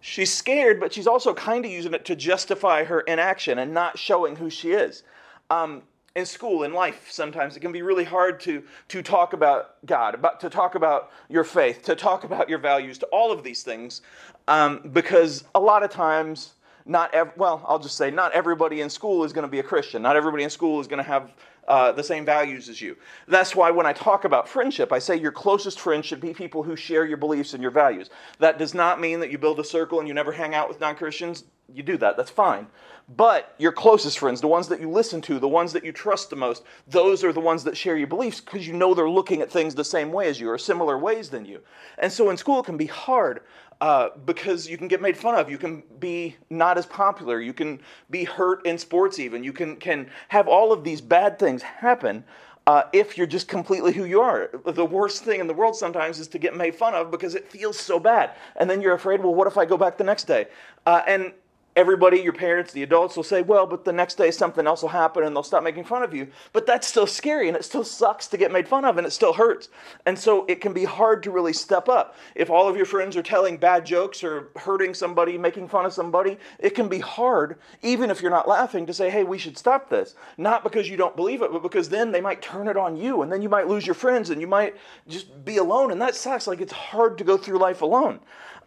she's 0.00 0.32
scared, 0.32 0.78
but 0.78 0.92
she's 0.92 1.06
also 1.06 1.32
kind 1.32 1.64
of 1.64 1.70
using 1.70 1.94
it 1.94 2.04
to 2.04 2.14
justify 2.14 2.84
her 2.84 3.00
inaction 3.00 3.58
and 3.58 3.72
not 3.72 3.98
showing 3.98 4.36
who 4.36 4.50
she 4.50 4.72
is. 4.72 5.04
Um, 5.48 5.84
in 6.16 6.24
school, 6.24 6.62
in 6.62 6.72
life, 6.72 7.10
sometimes 7.10 7.56
it 7.56 7.60
can 7.60 7.72
be 7.72 7.82
really 7.82 8.04
hard 8.04 8.38
to, 8.40 8.62
to 8.88 9.02
talk 9.02 9.32
about 9.32 9.84
God, 9.84 10.14
about, 10.14 10.38
to 10.40 10.48
talk 10.48 10.76
about 10.76 11.10
your 11.28 11.42
faith, 11.42 11.82
to 11.82 11.96
talk 11.96 12.22
about 12.22 12.48
your 12.48 12.58
values, 12.58 12.98
to 12.98 13.06
all 13.06 13.32
of 13.32 13.42
these 13.42 13.64
things, 13.64 14.00
um, 14.46 14.88
because 14.92 15.44
a 15.56 15.60
lot 15.60 15.82
of 15.82 15.90
times, 15.90 16.54
not 16.86 17.12
ev- 17.14 17.32
well, 17.36 17.64
I'll 17.66 17.80
just 17.80 17.96
say, 17.96 18.10
not 18.12 18.32
everybody 18.32 18.80
in 18.80 18.90
school 18.90 19.24
is 19.24 19.32
going 19.32 19.42
to 19.42 19.50
be 19.50 19.58
a 19.58 19.62
Christian. 19.62 20.02
Not 20.02 20.14
everybody 20.16 20.44
in 20.44 20.50
school 20.50 20.80
is 20.80 20.86
going 20.86 21.02
to 21.02 21.08
have 21.08 21.32
uh, 21.68 21.92
the 21.92 22.02
same 22.02 22.24
values 22.24 22.68
as 22.68 22.80
you. 22.80 22.96
That's 23.28 23.56
why 23.56 23.70
when 23.70 23.86
I 23.86 23.92
talk 23.92 24.24
about 24.24 24.48
friendship, 24.48 24.92
I 24.92 24.98
say 24.98 25.16
your 25.16 25.32
closest 25.32 25.80
friends 25.80 26.06
should 26.06 26.20
be 26.20 26.34
people 26.34 26.62
who 26.62 26.76
share 26.76 27.06
your 27.06 27.16
beliefs 27.16 27.54
and 27.54 27.62
your 27.62 27.70
values. 27.70 28.10
That 28.38 28.58
does 28.58 28.74
not 28.74 29.00
mean 29.00 29.20
that 29.20 29.30
you 29.30 29.38
build 29.38 29.60
a 29.60 29.64
circle 29.64 29.98
and 29.98 30.08
you 30.08 30.14
never 30.14 30.32
hang 30.32 30.54
out 30.54 30.68
with 30.68 30.80
non 30.80 30.96
Christians. 30.96 31.44
You 31.72 31.82
do 31.82 31.96
that, 31.98 32.16
that's 32.16 32.30
fine. 32.30 32.66
But 33.16 33.54
your 33.58 33.72
closest 33.72 34.18
friends, 34.18 34.40
the 34.40 34.48
ones 34.48 34.68
that 34.68 34.80
you 34.80 34.88
listen 34.88 35.20
to, 35.22 35.38
the 35.38 35.48
ones 35.48 35.72
that 35.74 35.84
you 35.84 35.92
trust 35.92 36.30
the 36.30 36.36
most, 36.36 36.62
those 36.88 37.22
are 37.22 37.32
the 37.32 37.40
ones 37.40 37.64
that 37.64 37.76
share 37.76 37.96
your 37.96 38.06
beliefs 38.06 38.40
because 38.40 38.66
you 38.66 38.72
know 38.72 38.94
they're 38.94 39.10
looking 39.10 39.42
at 39.42 39.50
things 39.50 39.74
the 39.74 39.84
same 39.84 40.10
way 40.10 40.28
as 40.28 40.40
you 40.40 40.48
or 40.48 40.56
similar 40.56 40.98
ways 40.98 41.28
than 41.28 41.44
you. 41.44 41.60
And 41.98 42.10
so 42.10 42.30
in 42.30 42.38
school, 42.38 42.60
it 42.60 42.66
can 42.66 42.78
be 42.78 42.86
hard 42.86 43.40
uh, 43.80 44.10
because 44.24 44.68
you 44.68 44.78
can 44.78 44.88
get 44.88 45.00
made 45.00 45.16
fun 45.16 45.34
of. 45.34 45.50
You 45.50 45.58
can 45.58 45.82
be 45.98 46.36
not 46.50 46.78
as 46.78 46.86
popular. 46.86 47.40
You 47.40 47.52
can 47.52 47.80
be 48.10 48.24
hurt 48.24 48.64
in 48.66 48.78
sports, 48.78 49.18
even. 49.18 49.44
You 49.44 49.52
can, 49.52 49.76
can 49.76 50.10
have 50.28 50.48
all 50.48 50.72
of 50.72 50.84
these 50.84 51.00
bad 51.00 51.38
things 51.38 51.62
happen. 51.62 52.24
Uh, 52.66 52.84
if 52.94 53.18
you're 53.18 53.26
just 53.26 53.46
completely 53.46 53.92
who 53.92 54.06
you 54.06 54.22
are. 54.22 54.50
The 54.64 54.86
worst 54.86 55.22
thing 55.22 55.38
in 55.38 55.46
the 55.46 55.52
world 55.52 55.76
sometimes 55.76 56.18
is 56.18 56.28
to 56.28 56.38
get 56.38 56.56
made 56.56 56.74
fun 56.74 56.94
of 56.94 57.10
because 57.10 57.34
it 57.34 57.46
feels 57.50 57.78
so 57.78 58.00
bad. 58.00 58.30
And 58.56 58.70
then 58.70 58.80
you're 58.80 58.94
afraid, 58.94 59.22
well, 59.22 59.34
what 59.34 59.46
if 59.46 59.58
I 59.58 59.66
go 59.66 59.76
back 59.76 59.98
the 59.98 60.04
next 60.04 60.24
day? 60.24 60.46
Uh, 60.86 61.02
and 61.06 61.32
everybody, 61.76 62.20
your 62.20 62.32
parents, 62.32 62.72
the 62.72 62.82
adults 62.82 63.16
will 63.16 63.24
say, 63.24 63.42
well, 63.42 63.66
but 63.66 63.84
the 63.84 63.92
next 63.92 64.16
day 64.16 64.30
something 64.30 64.66
else 64.66 64.82
will 64.82 64.90
happen 64.90 65.24
and 65.24 65.34
they'll 65.34 65.42
stop 65.42 65.62
making 65.62 65.84
fun 65.84 66.02
of 66.02 66.14
you. 66.14 66.28
But 66.52 66.66
that's 66.66 66.86
still 66.86 67.06
scary 67.06 67.48
and 67.48 67.56
it 67.56 67.64
still 67.64 67.84
sucks 67.84 68.28
to 68.28 68.36
get 68.36 68.52
made 68.52 68.68
fun 68.68 68.84
of 68.84 68.96
and 68.96 69.06
it 69.06 69.10
still 69.10 69.32
hurts. 69.32 69.68
And 70.06 70.18
so 70.18 70.44
it 70.46 70.60
can 70.60 70.72
be 70.72 70.84
hard 70.84 71.22
to 71.24 71.30
really 71.30 71.52
step 71.52 71.88
up. 71.88 72.16
If 72.34 72.50
all 72.50 72.68
of 72.68 72.76
your 72.76 72.86
friends 72.86 73.16
are 73.16 73.22
telling 73.22 73.56
bad 73.56 73.84
jokes 73.84 74.22
or 74.22 74.50
hurting 74.56 74.94
somebody, 74.94 75.36
making 75.36 75.68
fun 75.68 75.84
of 75.84 75.92
somebody, 75.92 76.38
it 76.58 76.70
can 76.70 76.88
be 76.88 77.00
hard, 77.00 77.58
even 77.82 78.10
if 78.10 78.22
you're 78.22 78.30
not 78.30 78.48
laughing, 78.48 78.86
to 78.86 78.94
say, 78.94 79.10
hey, 79.10 79.24
we 79.24 79.38
should 79.38 79.58
stop 79.58 79.90
this. 79.90 80.14
Not 80.38 80.62
because 80.62 80.88
you 80.88 80.96
don't 80.96 81.16
believe 81.16 81.42
it, 81.42 81.52
but 81.52 81.62
because 81.62 81.88
then 81.88 82.12
they 82.12 82.20
might 82.20 82.40
turn 82.40 82.68
it 82.68 82.76
on 82.76 82.96
you 82.96 83.22
and 83.22 83.32
then 83.32 83.42
you 83.42 83.48
might 83.48 83.68
lose 83.68 83.86
your 83.86 83.94
friends 83.94 84.30
and 84.30 84.40
you 84.40 84.46
might 84.46 84.76
just 85.08 85.44
be 85.44 85.56
alone. 85.56 85.90
And 85.90 86.00
that 86.00 86.14
sucks. 86.14 86.46
Like 86.46 86.60
it's 86.60 86.72
hard 86.72 87.18
to 87.18 87.24
go 87.24 87.36
through 87.36 87.58
life 87.58 87.82
alone. 87.82 88.20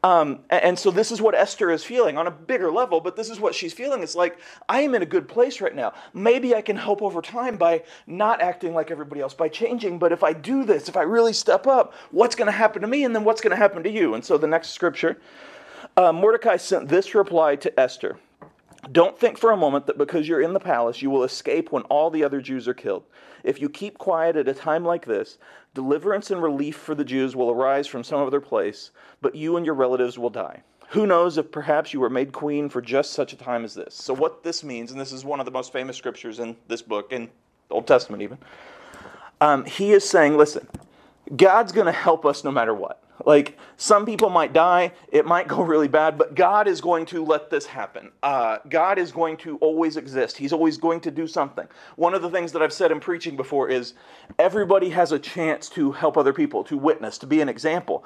Um, 0.04 0.40
and 0.50 0.78
so 0.78 0.92
this 0.92 1.12
is 1.12 1.22
what 1.22 1.36
Esther 1.36 1.72
is 1.72 1.84
feeling 1.84 2.18
on 2.18 2.28
a 2.28 2.32
bigger 2.32 2.72
level, 2.72 3.02
but 3.02 3.16
this 3.16 3.30
is 3.30 3.40
what 3.40 3.56
she's 3.56 3.74
feeling. 3.74 4.04
It's 4.04 4.16
like, 4.16 4.38
I 4.70 4.82
am 4.82 4.96
in 4.96 5.02
a 5.02 5.08
good 5.08 5.28
place 5.28 5.60
right 5.60 5.76
now. 5.76 5.94
Maybe 6.14 6.56
I 6.56 6.62
can 6.62 6.76
help 6.76 7.02
over 7.02 7.22
time 7.22 7.58
by 7.58 7.84
not 8.06 8.42
acting 8.42 8.74
like 8.74 8.92
everybody 8.92 9.22
else, 9.22 9.34
by 9.34 9.50
changing. 9.50 10.00
But 10.00 10.12
if 10.12 10.24
I 10.24 10.34
do 10.34 10.64
this, 10.64 10.88
if 10.88 10.96
I 10.96 11.02
really 11.02 11.34
step 11.34 11.68
up, 11.68 11.94
what's 12.12 12.36
going 12.36 12.46
to 12.46 12.52
happen 12.52 12.82
to 12.82 12.88
me? 12.88 13.04
And 13.04 13.16
then 13.16 13.24
what's 13.24 13.42
going 13.42 13.52
to 13.52 13.58
happen 13.58 13.84
to 13.84 13.90
you? 13.90 14.14
And 14.14 14.24
so 14.24 14.38
the 14.38 14.48
next 14.48 14.70
scripture 14.70 15.20
uh, 15.96 16.12
Mordecai 16.12 16.58
sent 16.58 16.90
this 16.90 17.16
reply 17.16 17.56
to 17.58 17.80
Esther. 17.80 18.18
Don't 18.92 19.18
think 19.20 19.38
for 19.38 19.52
a 19.52 19.58
moment 19.58 19.88
that 19.88 19.98
because 19.98 20.28
you're 20.28 20.42
in 20.42 20.54
the 20.54 20.60
palace, 20.60 21.02
you 21.02 21.10
will 21.10 21.24
escape 21.24 21.72
when 21.72 21.84
all 21.84 22.10
the 22.10 22.24
other 22.24 22.40
Jews 22.40 22.68
are 22.68 22.74
killed. 22.74 23.04
If 23.44 23.60
you 23.60 23.70
keep 23.70 23.98
quiet 23.98 24.36
at 24.36 24.48
a 24.48 24.54
time 24.54 24.86
like 24.86 25.06
this, 25.06 25.38
deliverance 25.78 26.32
and 26.32 26.42
relief 26.42 26.76
for 26.76 26.96
the 26.96 27.06
Jews 27.06 27.36
will 27.36 27.52
arise 27.52 27.86
from 27.86 28.04
some 28.04 28.20
other 28.26 28.42
place, 28.42 28.90
but 29.22 29.36
you 29.36 29.58
and 29.58 29.64
your 29.64 29.76
relatives 29.76 30.18
will 30.18 30.32
die. 30.32 30.64
Who 30.90 31.06
knows 31.06 31.38
if 31.38 31.52
perhaps 31.52 31.94
you 31.94 32.00
were 32.00 32.10
made 32.10 32.34
queen 32.34 32.68
for 32.68 32.82
just 32.82 33.12
such 33.12 33.32
a 33.32 33.36
time 33.36 33.64
as 33.64 33.76
this? 33.76 33.94
So, 33.94 34.12
what 34.12 34.42
this 34.42 34.64
means, 34.64 34.90
and 34.90 35.00
this 35.00 35.12
is 35.12 35.24
one 35.24 35.40
of 35.40 35.46
the 35.46 35.52
most 35.52 35.72
famous 35.72 35.96
scriptures 35.96 36.40
in 36.40 36.56
this 36.68 36.82
book, 36.82 37.12
in 37.12 37.30
the 37.68 37.76
Old 37.76 37.86
Testament 37.86 38.24
even, 38.24 38.40
um, 39.40 39.66
he 39.66 39.92
is 39.92 40.10
saying, 40.10 40.36
listen, 40.36 40.68
God's 41.36 41.72
going 41.72 41.86
to 41.86 41.92
help 41.92 42.26
us 42.26 42.44
no 42.44 42.50
matter 42.50 42.74
what. 42.74 43.04
Like, 43.26 43.58
some 43.78 44.06
people 44.06 44.30
might 44.30 44.54
die, 44.54 44.94
it 45.12 45.26
might 45.26 45.48
go 45.48 45.62
really 45.62 45.88
bad, 45.88 46.18
but 46.18 46.36
God 46.36 46.68
is 46.68 46.82
going 46.82 47.06
to 47.08 47.24
let 47.24 47.50
this 47.50 47.66
happen. 47.66 48.12
Uh, 48.22 48.58
God 48.70 48.98
is 48.98 49.12
going 49.12 49.38
to 49.38 49.58
always 49.58 49.98
exist. 49.98 50.38
He's 50.38 50.54
always 50.54 50.78
going 50.78 51.00
to 51.02 51.12
do 51.12 51.28
something. 51.28 51.68
One 51.96 52.14
of 52.14 52.22
the 52.22 52.30
things 52.30 52.52
that 52.52 52.62
I've 52.62 52.74
said 52.74 52.92
in 52.92 53.00
preaching 53.00 53.36
before 53.36 53.70
is 53.70 53.94
everybody 54.38 54.90
has 54.90 55.12
a 55.12 55.20
chance 55.20 55.70
to 55.70 55.92
help 55.92 56.18
other 56.18 56.34
people, 56.34 56.64
to 56.66 56.78
witness, 56.78 57.18
to 57.20 57.28
be 57.28 57.42
an 57.42 57.50
example. 57.50 58.06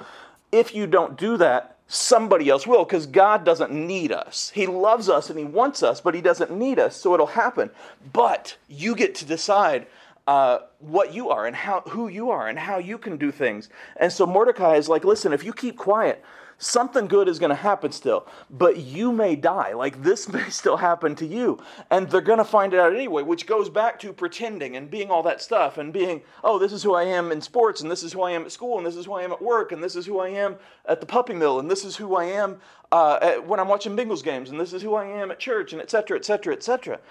If 0.52 0.76
you 0.76 0.88
don't 0.88 1.18
do 1.18 1.38
that, 1.38 1.78
somebody 1.88 2.50
else 2.50 2.66
will 2.66 2.86
because 2.86 3.06
God 3.06 3.44
doesn't 3.44 3.72
need 3.72 4.12
us. 4.14 4.52
He 4.54 4.66
loves 4.66 5.10
us 5.10 5.30
and 5.30 5.38
He 5.38 5.46
wants 5.46 5.84
us, 5.84 6.00
but 6.00 6.16
He 6.16 6.22
doesn't 6.22 6.52
need 6.52 6.80
us, 6.80 6.96
so 6.96 7.14
it'll 7.14 7.28
happen. 7.28 7.70
But 8.14 8.56
you 8.70 8.96
get 8.96 9.14
to 9.16 9.26
decide 9.26 9.88
uh, 10.32 10.62
what 10.80 11.14
you 11.14 11.30
are 11.30 11.46
and 11.46 11.54
how 11.54 11.82
who 11.90 12.08
you 12.08 12.30
are 12.30 12.48
and 12.48 12.58
how 12.58 12.78
you 12.78 12.98
can 12.98 13.18
do 13.18 13.34
things. 13.34 13.68
And 13.98 14.10
so 14.10 14.26
Mordecai 14.26 14.76
is 14.76 14.88
like, 14.88 15.04
listen, 15.04 15.34
if 15.34 15.44
you 15.44 15.52
keep 15.52 15.76
quiet, 15.76 16.24
something 16.58 17.06
good 17.08 17.28
is 17.28 17.38
going 17.38 17.50
to 17.50 17.64
happen 17.70 17.92
still, 17.92 18.26
but 18.50 18.78
you 18.78 19.12
may 19.12 19.36
die. 19.36 19.74
Like 19.74 20.02
this 20.02 20.30
may 20.34 20.50
still 20.50 20.78
happen 20.78 21.16
to 21.16 21.26
you. 21.26 21.60
And 21.90 22.10
they're 22.10 22.22
going 22.22 22.38
to 22.38 22.46
find 22.46 22.74
it 22.74 22.80
out 22.80 22.96
anyway, 22.96 23.24
which 23.24 23.46
goes 23.46 23.70
back 23.70 24.00
to 24.00 24.14
pretending 24.14 24.78
and 24.78 24.90
being 24.90 25.12
all 25.12 25.22
that 25.24 25.42
stuff 25.42 25.78
and 25.78 25.92
being, 25.92 26.22
oh, 26.46 26.58
this 26.58 26.72
is 26.72 26.82
who 26.82 26.94
I 26.94 27.04
am 27.04 27.34
in 27.34 27.42
sports, 27.42 27.82
and 27.82 27.92
this 27.92 28.02
is 28.02 28.14
who 28.14 28.22
I 28.22 28.32
am 28.32 28.44
at 28.44 28.54
school, 28.54 28.78
and 28.78 28.88
this 28.88 28.96
is 28.96 29.08
who 29.08 29.14
I 29.16 29.24
am 29.24 29.34
at 29.34 29.42
work, 29.42 29.74
and 29.74 29.84
this 29.84 29.98
is 29.98 30.06
who 30.06 30.20
I 30.20 30.30
am 30.30 30.56
at 30.86 31.02
the 31.02 31.06
puppy 31.06 31.34
mill, 31.34 31.60
and 31.60 31.70
this 31.70 31.84
is 31.84 31.98
who 31.98 32.16
I 32.16 32.24
am 32.24 32.62
uh, 32.94 33.20
at, 33.22 33.46
when 33.46 33.60
I'm 33.60 33.68
watching 33.68 33.98
Bengals 33.98 34.24
games, 34.24 34.50
and 34.50 34.58
this 34.58 34.72
is 34.72 34.82
who 34.82 34.96
I 34.96 35.08
am 35.08 35.30
at 35.30 35.40
church, 35.40 35.74
and 35.74 35.82
et 35.82 35.92
cetera, 35.92 36.18
et 36.18 36.24
cetera, 36.24 36.54
et 36.54 36.64
cetera. 36.64 37.02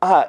Uh, 0.00 0.26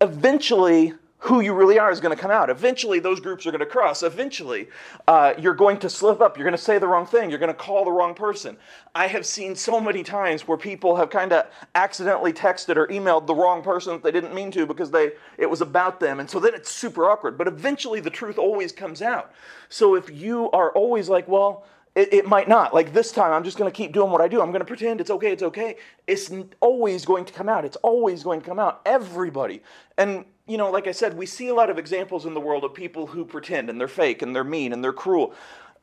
eventually, 0.00 0.94
who 1.20 1.40
you 1.40 1.52
really 1.52 1.78
are 1.78 1.90
is 1.90 2.00
going 2.00 2.16
to 2.16 2.20
come 2.20 2.30
out. 2.30 2.48
Eventually, 2.48 2.98
those 2.98 3.20
groups 3.20 3.46
are 3.46 3.50
going 3.50 3.60
to 3.60 3.66
cross. 3.66 4.02
Eventually, 4.02 4.68
uh, 5.06 5.34
you're 5.38 5.54
going 5.54 5.78
to 5.78 5.90
slip 5.90 6.20
up. 6.20 6.36
You're 6.36 6.44
going 6.44 6.56
to 6.56 6.62
say 6.62 6.78
the 6.78 6.88
wrong 6.88 7.06
thing. 7.06 7.28
You're 7.28 7.38
going 7.38 7.52
to 7.52 7.54
call 7.54 7.84
the 7.84 7.92
wrong 7.92 8.14
person. 8.14 8.56
I 8.94 9.06
have 9.06 9.26
seen 9.26 9.54
so 9.54 9.80
many 9.80 10.02
times 10.02 10.48
where 10.48 10.56
people 10.56 10.96
have 10.96 11.10
kind 11.10 11.32
of 11.34 11.46
accidentally 11.74 12.32
texted 12.32 12.76
or 12.76 12.86
emailed 12.88 13.26
the 13.26 13.34
wrong 13.34 13.62
person 13.62 13.92
that 13.92 14.02
they 14.02 14.10
didn't 14.10 14.34
mean 14.34 14.50
to 14.52 14.64
because 14.64 14.90
they 14.90 15.12
it 15.36 15.48
was 15.48 15.60
about 15.60 16.00
them, 16.00 16.20
and 16.20 16.28
so 16.28 16.40
then 16.40 16.54
it's 16.54 16.70
super 16.70 17.10
awkward. 17.10 17.36
But 17.36 17.48
eventually, 17.48 18.00
the 18.00 18.10
truth 18.10 18.38
always 18.38 18.72
comes 18.72 19.02
out. 19.02 19.32
So 19.68 19.96
if 19.96 20.10
you 20.10 20.50
are 20.52 20.72
always 20.72 21.10
like, 21.10 21.28
well, 21.28 21.66
it, 21.94 22.12
it, 22.12 22.26
might 22.26 22.48
not. 22.48 22.72
Like 22.72 22.92
this 22.92 23.10
time, 23.10 23.32
I'm 23.32 23.44
just 23.44 23.58
going 23.58 23.70
to 23.70 23.76
keep 23.76 23.92
doing 23.92 24.10
what 24.10 24.20
I 24.20 24.28
do. 24.28 24.40
I'm 24.40 24.50
going 24.50 24.60
to 24.60 24.66
pretend 24.66 25.00
it's 25.00 25.10
okay, 25.10 25.32
it's 25.32 25.42
okay. 25.42 25.76
It's 26.06 26.30
always 26.60 27.04
going 27.04 27.24
to 27.24 27.32
come 27.32 27.48
out. 27.48 27.64
It's 27.64 27.76
always 27.76 28.22
going 28.22 28.40
to 28.40 28.46
come 28.46 28.58
out. 28.58 28.80
Everybody. 28.86 29.62
And 29.98 30.24
you 30.46 30.56
know, 30.56 30.70
like 30.70 30.86
I 30.86 30.92
said, 30.92 31.16
we 31.16 31.26
see 31.26 31.48
a 31.48 31.54
lot 31.54 31.70
of 31.70 31.78
examples 31.78 32.26
in 32.26 32.34
the 32.34 32.40
world 32.40 32.64
of 32.64 32.74
people 32.74 33.06
who 33.06 33.24
pretend 33.24 33.70
and 33.70 33.80
they're 33.80 33.88
fake 33.88 34.22
and 34.22 34.34
they're 34.34 34.44
mean 34.44 34.72
and 34.72 34.82
they're 34.82 34.92
cruel 34.92 35.34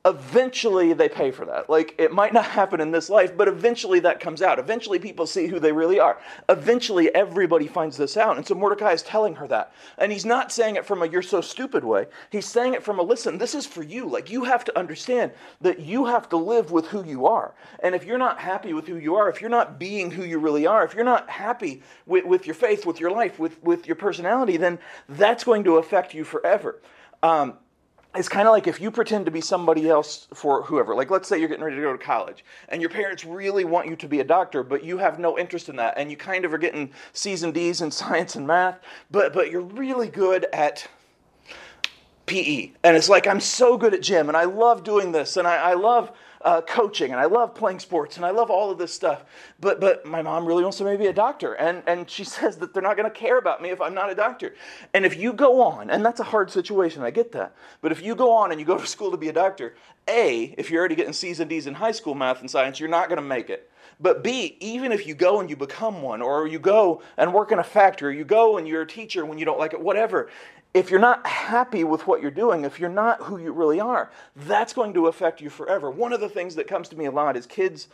eventually 0.08 0.94
they 0.94 1.10
pay 1.10 1.32
for 1.32 1.46
that. 1.46 1.70
Like 1.70 1.94
it 1.98 2.14
might 2.14 2.34
not 2.34 2.46
happen 2.46 2.80
in 2.80 2.92
this 2.92 3.10
life, 3.10 3.36
but 3.36 3.48
eventually 3.48 4.00
that 4.00 4.22
comes 4.22 4.42
out. 4.42 4.58
Eventually 4.58 5.00
people 5.00 5.28
see 5.28 5.48
who 5.48 5.60
they 5.60 5.74
really 5.74 6.00
are. 6.00 6.18
Eventually 6.48 7.14
everybody 7.14 7.68
finds 7.68 7.98
this 7.98 8.16
out. 8.16 8.38
And 8.38 8.48
so 8.48 8.56
Mordecai 8.56 8.94
is 8.94 9.04
telling 9.04 9.36
her 9.36 9.48
that. 9.50 9.74
And 9.98 10.12
he's 10.12 10.26
not 10.26 10.52
saying 10.52 10.78
it 10.78 10.86
from 10.86 11.02
a 11.02 11.08
you're 11.08 11.22
so 11.22 11.42
stupid 11.42 11.84
way. 11.84 12.08
He's 12.32 12.46
saying 12.46 12.74
it 12.74 12.84
from 12.84 13.00
a 13.00 13.02
listen, 13.04 13.38
this 13.38 13.54
is 13.54 13.66
for 13.66 13.84
you. 13.84 14.08
Like 14.08 14.32
you 14.32 14.46
have 14.46 14.64
to 14.66 14.80
understand 14.80 15.34
that 15.62 15.80
you 15.80 16.06
have 16.06 16.30
to 16.30 16.38
live 16.38 16.72
with 16.72 16.88
who 16.88 17.04
you 17.04 17.28
are. 17.28 17.54
And 17.82 17.94
if 17.94 18.06
you're 18.06 18.18
not 18.18 18.40
happy 18.40 18.74
with 18.74 18.88
who 18.88 18.96
you 18.96 19.16
are, 19.16 19.30
if 19.30 19.42
you're 19.42 19.50
not 19.50 19.78
being 19.78 20.12
who 20.12 20.24
you 20.24 20.40
really 20.40 20.66
are, 20.66 20.86
if 20.86 20.96
you're 20.96 21.04
not 21.04 21.30
happy 21.30 21.84
with, 22.06 22.26
with 22.26 22.46
your 22.46 22.56
faith, 22.56 22.86
with 22.86 23.02
your 23.02 23.12
life, 23.12 23.40
with, 23.40 23.62
with 23.62 23.86
your 23.88 23.98
personality, 23.98 24.56
then 24.56 24.80
that's 25.10 25.44
going 25.44 25.66
to 25.66 25.78
affect 25.78 26.14
you 26.14 26.24
forever. 26.24 26.82
Um, 27.22 27.56
it's 28.18 28.30
kind 28.30 28.48
of 28.48 28.52
like 28.52 28.68
if 28.68 28.82
you 28.82 28.92
pretend 28.92 29.26
to 29.26 29.32
be 29.32 29.42
somebody 29.42 29.90
else 29.90 30.28
for 30.34 30.64
whoever. 30.64 30.96
Like, 30.96 31.10
let's 31.10 31.28
say 31.30 31.40
you're 31.40 31.48
getting 31.48 31.64
ready 31.64 31.76
to 31.78 31.82
go 31.82 31.92
to 31.92 32.04
college, 32.04 32.44
and 32.70 32.82
your 32.82 32.90
parents 32.90 33.24
really 33.24 33.64
want 33.64 33.88
you 33.88 33.96
to 33.96 34.08
be 34.08 34.20
a 34.20 34.24
doctor, 34.24 34.64
but 34.64 34.84
you 34.84 34.98
have 34.98 35.20
no 35.20 35.38
interest 35.38 35.70
in 35.70 35.76
that, 35.78 35.96
and 35.98 36.10
you 36.10 36.18
kind 36.18 36.46
of 36.46 36.54
are 36.54 36.58
getting 36.58 36.92
C's 37.14 37.44
and 37.44 37.54
D's 37.54 37.82
in 37.82 37.92
science 37.98 38.36
and 38.36 38.48
math, 38.48 38.80
but 39.12 39.34
but 39.34 39.52
you're 39.52 39.62
really 39.62 40.08
good 40.08 40.48
at 40.54 40.88
PE. 42.26 42.72
And 42.84 42.98
it's 42.98 43.10
like 43.10 43.28
I'm 43.28 43.40
so 43.40 43.78
good 43.78 43.94
at 43.94 44.02
gym, 44.02 44.28
and 44.28 44.38
I 44.38 44.46
love 44.46 44.84
doing 44.84 45.12
this, 45.12 45.38
and 45.38 45.48
I, 45.48 45.58
I 45.58 45.74
love 45.74 46.12
uh, 46.48 46.62
coaching 46.62 47.12
and 47.12 47.20
I 47.20 47.26
love 47.26 47.54
playing 47.54 47.80
sports 47.80 48.16
and 48.16 48.26
I 48.26 48.30
love 48.30 48.50
all 48.50 48.72
of 48.72 48.78
this 48.78 48.94
stuff. 48.94 49.26
But 49.60 49.82
but 49.82 50.06
my 50.06 50.22
mom 50.22 50.46
really 50.46 50.64
wants 50.64 50.80
me 50.80 50.90
to 50.94 50.98
be 50.98 51.08
a 51.08 51.14
doctor, 51.14 51.54
and 51.56 51.84
and 51.86 52.10
she 52.10 52.24
says 52.38 52.56
that 52.58 52.74
they're 52.74 52.82
not 52.82 52.96
going 52.96 53.12
to 53.12 53.16
care 53.16 53.38
about 53.38 53.62
me 53.62 53.70
if 53.70 53.82
I'm 53.82 53.94
not 53.94 54.10
a 54.10 54.16
doctor. 54.16 54.56
And 54.94 55.06
if 55.06 55.18
you 55.18 55.34
go 55.34 55.62
on, 55.62 55.90
and 55.90 56.06
that's 56.06 56.22
a 56.22 56.24
hard 56.24 56.50
situation, 56.50 57.04
I 57.04 57.12
get 57.12 57.34
that. 57.34 57.54
But 57.82 57.92
if 57.92 58.02
you 58.02 58.16
go 58.16 58.32
on 58.32 58.52
and 58.52 58.62
you 58.62 58.66
go 58.66 58.78
to 58.78 58.88
school 58.88 59.12
to 59.12 59.18
be 59.18 59.28
a 59.28 59.34
doctor, 59.34 59.76
a 60.08 60.56
if 60.58 60.72
you're 60.72 60.80
already 60.80 60.96
getting 60.96 61.12
C's 61.12 61.42
and 61.42 61.50
D's 61.50 61.68
in 61.68 61.74
high 61.74 61.92
school 61.92 62.16
math 62.16 62.40
and 62.40 62.50
science, 62.50 62.80
you're 62.80 62.90
not 62.90 63.10
going 63.10 63.18
to 63.18 63.28
make 63.28 63.50
it. 63.50 63.70
But 64.00 64.24
B, 64.24 64.58
even 64.60 64.92
if 64.92 65.08
you 65.08 65.16
go 65.16 65.40
and 65.40 65.50
you 65.50 65.56
become 65.56 66.02
one, 66.04 66.22
or 66.22 66.48
you 66.48 66.60
go 66.60 67.02
and 67.18 67.34
work 67.34 67.52
in 67.52 67.60
a 67.60 67.64
factory, 67.64 68.10
or 68.14 68.18
you 68.18 68.26
go 68.26 68.58
and 68.58 68.68
you're 68.68 68.84
a 68.84 68.88
teacher 68.88 69.26
when 69.26 69.40
you 69.40 69.46
don't 69.46 69.58
like 69.58 69.74
it, 69.74 69.82
whatever, 69.82 70.30
if 70.74 70.92
you're 70.92 71.00
not 71.00 71.26
happy 71.26 71.84
with 71.84 72.08
what 72.08 72.22
you're 72.22 72.32
doing, 72.32 72.64
if 72.64 72.80
you're 72.80 72.90
not 72.90 73.22
who 73.22 73.38
you 73.38 73.52
really 73.52 73.80
are, 73.80 74.12
that's 74.36 74.74
going 74.74 74.94
to 74.94 75.08
affect 75.08 75.42
you 75.42 75.50
forever. 75.50 75.90
One 75.90 76.14
of 76.14 76.20
the 76.20 76.30
things 76.30 76.56
that 76.56 76.68
comes 76.68 76.90
to 76.90 76.96
me 76.96 77.06
a 77.06 77.12
lot 77.12 77.36
is 77.36 77.46
kids, 77.46 77.88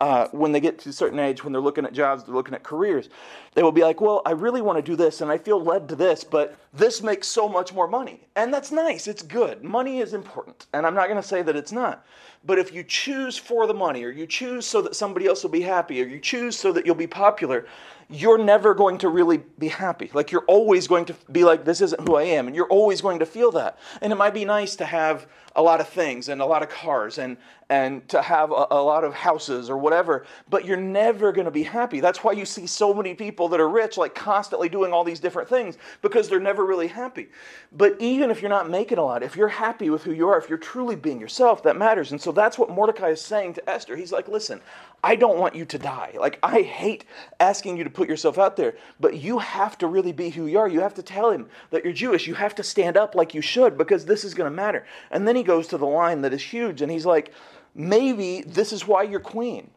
uh, 0.00 0.28
when 0.32 0.50
they 0.52 0.60
get 0.60 0.78
to 0.78 0.88
a 0.88 0.92
certain 0.92 1.18
age, 1.18 1.44
when 1.44 1.52
they're 1.52 1.60
looking 1.60 1.84
at 1.84 1.92
jobs, 1.92 2.24
they're 2.24 2.34
looking 2.34 2.54
at 2.54 2.62
careers, 2.62 3.10
they 3.54 3.62
will 3.62 3.72
be 3.72 3.82
like, 3.82 4.00
Well, 4.00 4.22
I 4.24 4.30
really 4.30 4.62
want 4.62 4.78
to 4.78 4.82
do 4.82 4.96
this 4.96 5.20
and 5.20 5.30
I 5.30 5.36
feel 5.36 5.62
led 5.62 5.88
to 5.90 5.96
this, 5.96 6.24
but 6.24 6.56
this 6.72 7.02
makes 7.02 7.28
so 7.28 7.48
much 7.48 7.74
more 7.74 7.86
money. 7.86 8.26
And 8.36 8.52
that's 8.52 8.72
nice, 8.72 9.06
it's 9.06 9.22
good. 9.22 9.62
Money 9.62 9.98
is 9.98 10.14
important. 10.14 10.66
And 10.72 10.86
I'm 10.86 10.94
not 10.94 11.08
going 11.08 11.20
to 11.20 11.28
say 11.28 11.42
that 11.42 11.56
it's 11.56 11.72
not. 11.72 12.04
But 12.44 12.58
if 12.58 12.72
you 12.72 12.82
choose 12.82 13.36
for 13.36 13.66
the 13.66 13.74
money, 13.74 14.02
or 14.02 14.10
you 14.10 14.26
choose 14.26 14.66
so 14.66 14.80
that 14.82 14.96
somebody 14.96 15.26
else 15.26 15.42
will 15.42 15.50
be 15.50 15.60
happy, 15.60 16.02
or 16.02 16.06
you 16.06 16.18
choose 16.18 16.56
so 16.56 16.72
that 16.72 16.86
you'll 16.86 16.94
be 16.94 17.06
popular, 17.06 17.66
you're 18.08 18.38
never 18.38 18.74
going 18.74 18.98
to 18.98 19.08
really 19.08 19.38
be 19.58 19.68
happy. 19.68 20.10
Like 20.12 20.32
you're 20.32 20.44
always 20.46 20.88
going 20.88 21.04
to 21.06 21.14
be 21.30 21.44
like, 21.44 21.64
this 21.64 21.80
isn't 21.80 22.08
who 22.08 22.16
I 22.16 22.24
am. 22.24 22.48
And 22.48 22.56
you're 22.56 22.66
always 22.66 23.00
going 23.00 23.20
to 23.20 23.26
feel 23.26 23.52
that. 23.52 23.78
And 24.02 24.12
it 24.12 24.16
might 24.16 24.34
be 24.34 24.44
nice 24.44 24.74
to 24.76 24.84
have 24.84 25.28
a 25.56 25.62
lot 25.62 25.80
of 25.80 25.88
things 25.88 26.28
and 26.28 26.40
a 26.40 26.46
lot 26.46 26.62
of 26.62 26.68
cars 26.68 27.18
and, 27.18 27.36
and 27.68 28.08
to 28.08 28.22
have 28.22 28.50
a, 28.50 28.66
a 28.70 28.82
lot 28.82 29.04
of 29.04 29.14
houses 29.14 29.68
or 29.68 29.76
whatever, 29.76 30.24
but 30.48 30.64
you're 30.64 30.76
never 30.76 31.32
going 31.32 31.44
to 31.44 31.50
be 31.50 31.62
happy. 31.62 32.00
That's 32.00 32.22
why 32.22 32.32
you 32.32 32.44
see 32.44 32.66
so 32.66 32.94
many 32.94 33.14
people 33.14 33.48
that 33.48 33.60
are 33.60 33.68
rich, 33.68 33.96
like 33.96 34.14
constantly 34.14 34.68
doing 34.68 34.92
all 34.92 35.04
these 35.04 35.20
different 35.20 35.48
things 35.48 35.76
because 36.02 36.28
they're 36.28 36.40
never 36.40 36.64
really 36.64 36.86
happy. 36.86 37.28
But 37.72 37.96
even 38.00 38.30
if 38.30 38.40
you're 38.40 38.48
not 38.48 38.70
making 38.70 38.98
a 38.98 39.04
lot, 39.04 39.22
if 39.22 39.36
you're 39.36 39.48
happy 39.48 39.90
with 39.90 40.04
who 40.04 40.12
you 40.12 40.28
are, 40.28 40.38
if 40.38 40.48
you're 40.48 40.58
truly 40.58 40.96
being 40.96 41.20
yourself, 41.20 41.62
that 41.64 41.76
matters. 41.76 42.12
And 42.12 42.20
so 42.20 42.29
that's 42.32 42.58
what 42.58 42.70
Mordecai 42.70 43.08
is 43.08 43.20
saying 43.20 43.54
to 43.54 43.70
Esther. 43.70 43.96
He's 43.96 44.12
like, 44.12 44.28
listen, 44.28 44.60
I 45.02 45.16
don't 45.16 45.38
want 45.38 45.54
you 45.54 45.64
to 45.64 45.78
die. 45.78 46.14
Like, 46.18 46.38
I 46.42 46.62
hate 46.62 47.04
asking 47.38 47.76
you 47.76 47.84
to 47.84 47.90
put 47.90 48.08
yourself 48.08 48.38
out 48.38 48.56
there, 48.56 48.74
but 48.98 49.16
you 49.16 49.38
have 49.38 49.78
to 49.78 49.86
really 49.86 50.12
be 50.12 50.30
who 50.30 50.46
you 50.46 50.58
are. 50.58 50.68
You 50.68 50.80
have 50.80 50.94
to 50.94 51.02
tell 51.02 51.30
him 51.30 51.48
that 51.70 51.84
you're 51.84 51.92
Jewish. 51.92 52.26
You 52.26 52.34
have 52.34 52.54
to 52.56 52.62
stand 52.62 52.96
up 52.96 53.14
like 53.14 53.34
you 53.34 53.40
should 53.40 53.78
because 53.78 54.04
this 54.04 54.24
is 54.24 54.34
going 54.34 54.50
to 54.50 54.54
matter. 54.54 54.84
And 55.10 55.26
then 55.26 55.36
he 55.36 55.42
goes 55.42 55.66
to 55.68 55.78
the 55.78 55.86
line 55.86 56.22
that 56.22 56.32
is 56.32 56.42
huge 56.42 56.82
and 56.82 56.90
he's 56.90 57.06
like, 57.06 57.32
maybe 57.74 58.42
this 58.42 58.72
is 58.72 58.86
why 58.86 59.04
you're 59.04 59.20
queen. 59.20 59.70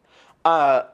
Uh, 0.44 0.84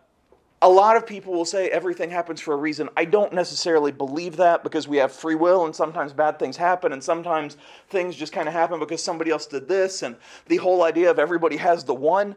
a 0.62 0.68
lot 0.68 0.96
of 0.96 1.06
people 1.06 1.32
will 1.32 1.46
say 1.46 1.68
everything 1.70 2.10
happens 2.10 2.40
for 2.40 2.52
a 2.52 2.56
reason. 2.56 2.88
I 2.96 3.06
don't 3.06 3.32
necessarily 3.32 3.92
believe 3.92 4.36
that 4.36 4.62
because 4.62 4.86
we 4.86 4.98
have 4.98 5.10
free 5.10 5.34
will 5.34 5.64
and 5.64 5.74
sometimes 5.74 6.12
bad 6.12 6.38
things 6.38 6.56
happen 6.56 6.92
and 6.92 7.02
sometimes 7.02 7.56
things 7.88 8.14
just 8.14 8.32
kind 8.32 8.46
of 8.46 8.52
happen 8.52 8.78
because 8.78 9.02
somebody 9.02 9.30
else 9.30 9.46
did 9.46 9.68
this 9.68 10.02
and 10.02 10.16
the 10.48 10.58
whole 10.58 10.82
idea 10.82 11.10
of 11.10 11.18
everybody 11.18 11.56
has 11.56 11.84
the 11.84 11.94
one. 11.94 12.36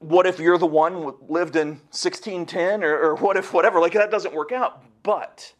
What 0.00 0.26
if 0.26 0.40
you're 0.40 0.58
the 0.58 0.66
one 0.66 1.14
lived 1.28 1.54
in 1.54 1.68
1610 1.92 2.82
or, 2.82 2.98
or 2.98 3.14
what 3.16 3.36
if 3.36 3.52
whatever? 3.52 3.80
Like 3.80 3.92
that 3.92 4.10
doesn't 4.10 4.34
work 4.34 4.50
out. 4.50 4.82
But 5.04 5.52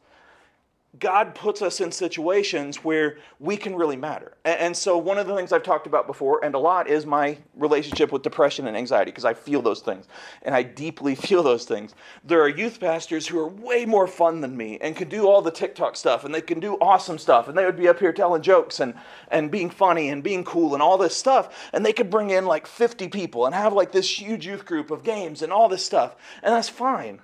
God 1.00 1.34
puts 1.34 1.62
us 1.62 1.80
in 1.80 1.90
situations 1.90 2.84
where 2.84 3.18
we 3.40 3.56
can 3.56 3.74
really 3.74 3.96
matter. 3.96 4.34
And, 4.44 4.76
so, 4.76 4.96
one 4.96 5.18
of 5.18 5.26
the 5.26 5.34
things 5.34 5.52
I've 5.52 5.62
talked 5.62 5.86
about 5.86 6.06
before 6.06 6.44
and 6.44 6.54
a 6.54 6.58
lot 6.58 6.88
is 6.88 7.04
my 7.04 7.38
relationship 7.56 8.12
with 8.12 8.22
depression 8.22 8.66
and 8.66 8.76
anxiety 8.76 9.10
because 9.10 9.24
I 9.24 9.34
feel 9.34 9.62
those 9.62 9.80
things 9.80 10.06
and 10.42 10.54
I 10.54 10.62
deeply 10.62 11.14
feel 11.26 11.42
those 11.42 11.64
things. 11.64 11.94
There 12.24 12.40
are 12.40 12.48
youth 12.48 12.78
pastors 12.78 13.26
who 13.26 13.38
are 13.38 13.48
way 13.48 13.84
more 13.84 14.06
fun 14.06 14.40
than 14.40 14.56
me 14.56 14.78
and 14.80 14.94
can 14.94 15.08
do 15.08 15.26
all 15.26 15.42
the 15.42 15.50
TikTok 15.50 15.96
stuff 15.96 16.24
and 16.24 16.34
they 16.34 16.40
can 16.40 16.60
do 16.60 16.74
awesome 16.74 17.18
stuff 17.18 17.48
and 17.48 17.56
they 17.56 17.64
would 17.64 17.76
be 17.76 17.88
up 17.88 17.98
here 17.98 18.12
telling 18.12 18.42
jokes 18.42 18.80
and, 18.80 18.94
and 19.28 19.50
being 19.50 19.70
funny 19.70 20.10
and 20.10 20.22
being 20.22 20.44
cool 20.44 20.74
and 20.74 20.82
all 20.82 20.98
this 20.98 21.16
stuff. 21.16 21.70
And 21.72 21.84
they 21.84 21.92
could 21.92 22.10
bring 22.10 22.30
in 22.30 22.46
like 22.46 22.66
50 22.66 23.08
people 23.08 23.46
and 23.46 23.54
have 23.54 23.72
like 23.72 23.92
this 23.92 24.20
huge 24.20 24.46
youth 24.46 24.64
group 24.64 24.90
of 24.90 25.02
games 25.02 25.42
and 25.42 25.52
all 25.52 25.68
this 25.68 25.84
stuff. 25.84 26.16
And 26.42 26.54
that's 26.54 26.68
fine. 26.68 27.20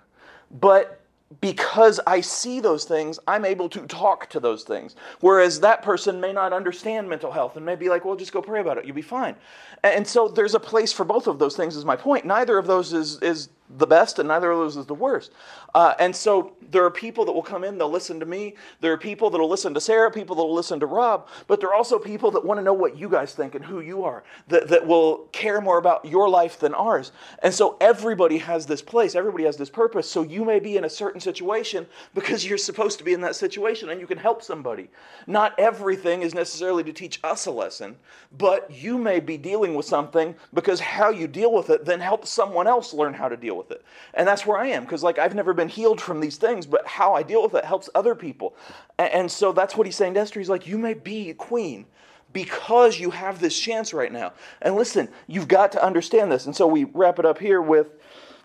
But 0.51 1.02
because 1.41 2.01
I 2.07 2.21
see 2.21 2.61
those 2.61 2.85
things, 2.85 3.19
I'm 3.27 3.45
able 3.45 3.69
to 3.71 3.87
talk 3.87 4.29
to 4.31 4.41
those 4.41 4.65
things. 4.65 4.97
Whereas 5.21 5.61
that 5.61 5.83
person 5.83 6.21
may 6.21 6.33
not 6.33 6.53
understand 6.53 7.09
mental 7.09 7.31
health 7.31 7.57
and 7.57 7.65
may 7.65 7.77
be 7.77 7.89
like, 7.89 8.05
well, 8.05 8.17
just 8.17 8.33
go 8.33 8.43
pray 8.43 8.61
about 8.61 8.79
it, 8.79 8.85
you'll 8.85 8.97
be 8.97 9.03
fine. 9.03 9.37
And 9.83 10.07
so 10.07 10.29
there's 10.29 10.55
a 10.55 10.61
place 10.61 10.93
for 10.93 11.05
both 11.05 11.27
of 11.27 11.39
those 11.39 11.57
things, 11.57 11.77
is 11.77 11.85
my 11.85 11.97
point. 11.97 12.25
Neither 12.25 12.59
of 12.59 12.67
those 12.67 12.93
is, 12.93 13.19
is 13.23 13.49
the 13.79 13.87
best 13.87 14.19
and 14.19 14.29
neither 14.29 14.51
of 14.51 14.59
those 14.59 14.77
is 14.77 14.87
the 14.87 14.95
worst. 14.95 15.33
Uh, 15.75 15.95
and 15.99 16.15
so 16.15 16.53
there 16.71 16.85
are 16.85 16.91
people 16.91 17.25
that 17.25 17.33
will 17.33 17.43
come 17.43 17.65
in, 17.65 17.79
they'll 17.79 17.91
listen 17.91 18.21
to 18.21 18.27
me. 18.27 18.55
There 18.81 18.93
are 18.93 18.99
people 18.99 19.31
that'll 19.31 19.49
listen 19.49 19.73
to 19.75 19.81
Sarah, 19.81 20.11
people 20.11 20.37
that'll 20.37 20.55
listen 20.55 20.79
to 20.81 20.87
Rob, 20.87 21.29
but 21.47 21.61
there 21.61 21.71
are 21.71 21.75
also 21.75 21.99
people 21.99 22.31
that 22.33 22.45
want 22.45 22.59
to 22.59 22.65
know 22.65 22.75
what 22.75 22.97
you 22.97 23.09
guys 23.09 23.35
think 23.35 23.55
and 23.55 23.65
who 23.65 23.81
you 23.81 24.05
are, 24.05 24.23
that, 24.49 24.69
that 24.69 24.87
will 24.87 25.29
care 25.33 25.61
more 25.61 25.79
about 25.79 26.05
your 26.05 26.29
life 26.29 26.59
than 26.59 26.75
ours. 26.75 27.13
And 27.43 27.53
so 27.55 27.77
everybody 27.81 28.39
has 28.39 28.67
this 28.67 28.83
place, 28.83 29.15
everybody 29.15 29.45
has 29.45 29.57
this 29.57 29.71
purpose. 29.71 30.11
So 30.11 30.23
you 30.23 30.45
may 30.45 30.61
be 30.61 30.77
in 30.77 30.85
a 30.85 30.91
certain 30.91 31.21
situation 31.21 31.87
because 32.15 32.45
you're 32.45 32.59
supposed 32.59 32.99
to 32.99 33.05
be 33.05 33.15
in 33.15 33.21
that 33.23 33.37
situation 33.37 33.89
and 33.89 34.01
you 34.01 34.07
can 34.07 34.19
help 34.19 34.43
somebody. 34.43 34.91
Not 35.27 35.59
everything 35.59 36.23
is 36.23 36.35
necessarily 36.35 36.85
to 36.85 36.93
teach 36.93 37.21
us 37.25 37.47
a 37.47 37.51
lesson, 37.51 37.97
but 38.37 38.71
you 38.71 38.99
may 38.99 39.21
be 39.21 39.39
dealing 39.39 39.75
with 39.75 39.87
something 39.87 40.35
because 40.53 40.81
how 40.81 41.11
you 41.11 41.27
deal 41.27 41.53
with 41.53 41.71
it 41.71 41.85
then 41.85 42.01
helps 42.01 42.31
someone 42.31 42.67
else 42.67 42.93
learn 42.93 43.15
how 43.15 43.29
to 43.29 43.37
deal 43.37 43.57
with 43.57 43.62
with 43.63 43.79
it. 43.79 43.85
And 44.15 44.27
that's 44.27 44.47
where 44.47 44.59
I 44.59 44.69
am 44.69 44.85
because 44.85 45.03
like 45.03 45.19
I've 45.19 45.35
never 45.35 45.55
been 45.55 45.69
healed 45.69 46.01
from 46.01 46.21
these 46.21 46.37
things, 46.37 46.67
but 46.67 46.87
how 46.87 47.15
I 47.15 47.23
deal 47.23 47.43
with 47.43 47.55
it 47.55 47.65
helps 47.65 47.89
other 47.95 48.15
people. 48.15 48.55
And, 48.99 49.31
so 49.31 49.53
that's 49.53 49.77
what 49.77 49.87
he's 49.87 49.97
saying 49.97 50.15
to 50.15 50.21
Esther. 50.21 50.41
He's 50.41 50.49
like, 50.51 50.67
you 50.67 50.79
may 50.79 50.95
be 50.95 51.31
a 51.31 51.35
queen, 51.35 51.87
because 52.33 52.99
you 52.99 53.11
have 53.11 53.41
this 53.41 53.59
chance 53.59 53.93
right 53.93 54.13
now. 54.13 54.33
And 54.61 54.75
listen, 54.75 55.09
you've 55.27 55.49
got 55.49 55.73
to 55.73 55.85
understand 55.85 56.33
this. 56.33 56.47
And 56.47 56.57
so 56.57 56.67
we 56.67 56.85
wrap 56.85 57.19
it 57.19 57.27
up 57.27 57.39
here 57.39 57.61
with 57.61 57.89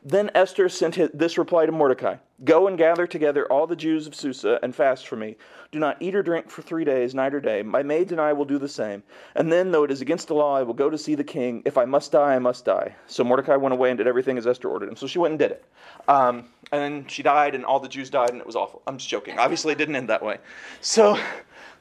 then 0.03 0.31
Esther 0.35 0.69
sent 0.69 0.95
his, 0.95 1.09
this 1.13 1.37
reply 1.37 1.65
to 1.65 1.71
Mordecai 1.71 2.17
Go 2.43 2.67
and 2.67 2.77
gather 2.77 3.07
together 3.07 3.51
all 3.51 3.65
the 3.65 3.75
Jews 3.75 4.05
of 4.05 4.13
Susa 4.13 4.59
and 4.61 4.75
fast 4.75 5.07
for 5.07 5.15
me. 5.15 5.37
Do 5.71 5.79
not 5.79 5.97
eat 5.99 6.13
or 6.13 6.21
drink 6.21 6.51
for 6.51 6.61
three 6.61 6.85
days, 6.85 7.15
night 7.15 7.33
or 7.33 7.41
day. 7.41 7.63
My 7.63 7.81
maids 7.81 8.11
and 8.11 8.21
I 8.21 8.31
will 8.33 8.45
do 8.45 8.59
the 8.59 8.69
same. 8.69 9.01
And 9.33 9.51
then, 9.51 9.71
though 9.71 9.83
it 9.83 9.89
is 9.89 10.01
against 10.01 10.27
the 10.27 10.35
law, 10.35 10.55
I 10.55 10.61
will 10.61 10.75
go 10.75 10.87
to 10.87 10.99
see 10.99 11.15
the 11.15 11.23
king. 11.23 11.63
If 11.65 11.79
I 11.79 11.85
must 11.85 12.11
die, 12.11 12.35
I 12.35 12.39
must 12.39 12.63
die. 12.63 12.95
So 13.07 13.23
Mordecai 13.23 13.55
went 13.55 13.73
away 13.73 13.89
and 13.89 13.97
did 13.97 14.05
everything 14.05 14.37
as 14.37 14.45
Esther 14.45 14.69
ordered 14.69 14.87
him. 14.87 14.95
So 14.95 15.07
she 15.07 15.17
went 15.17 15.31
and 15.31 15.39
did 15.39 15.49
it. 15.51 15.65
Um, 16.07 16.45
and 16.71 16.81
then 16.81 17.07
she 17.07 17.23
died, 17.23 17.55
and 17.55 17.65
all 17.65 17.79
the 17.79 17.89
Jews 17.89 18.11
died, 18.11 18.29
and 18.29 18.39
it 18.39 18.45
was 18.45 18.55
awful. 18.55 18.83
I'm 18.85 18.99
just 18.99 19.09
joking. 19.09 19.39
Obviously, 19.39 19.71
it 19.71 19.79
didn't 19.79 19.95
end 19.95 20.09
that 20.09 20.23
way. 20.23 20.37
So 20.79 21.19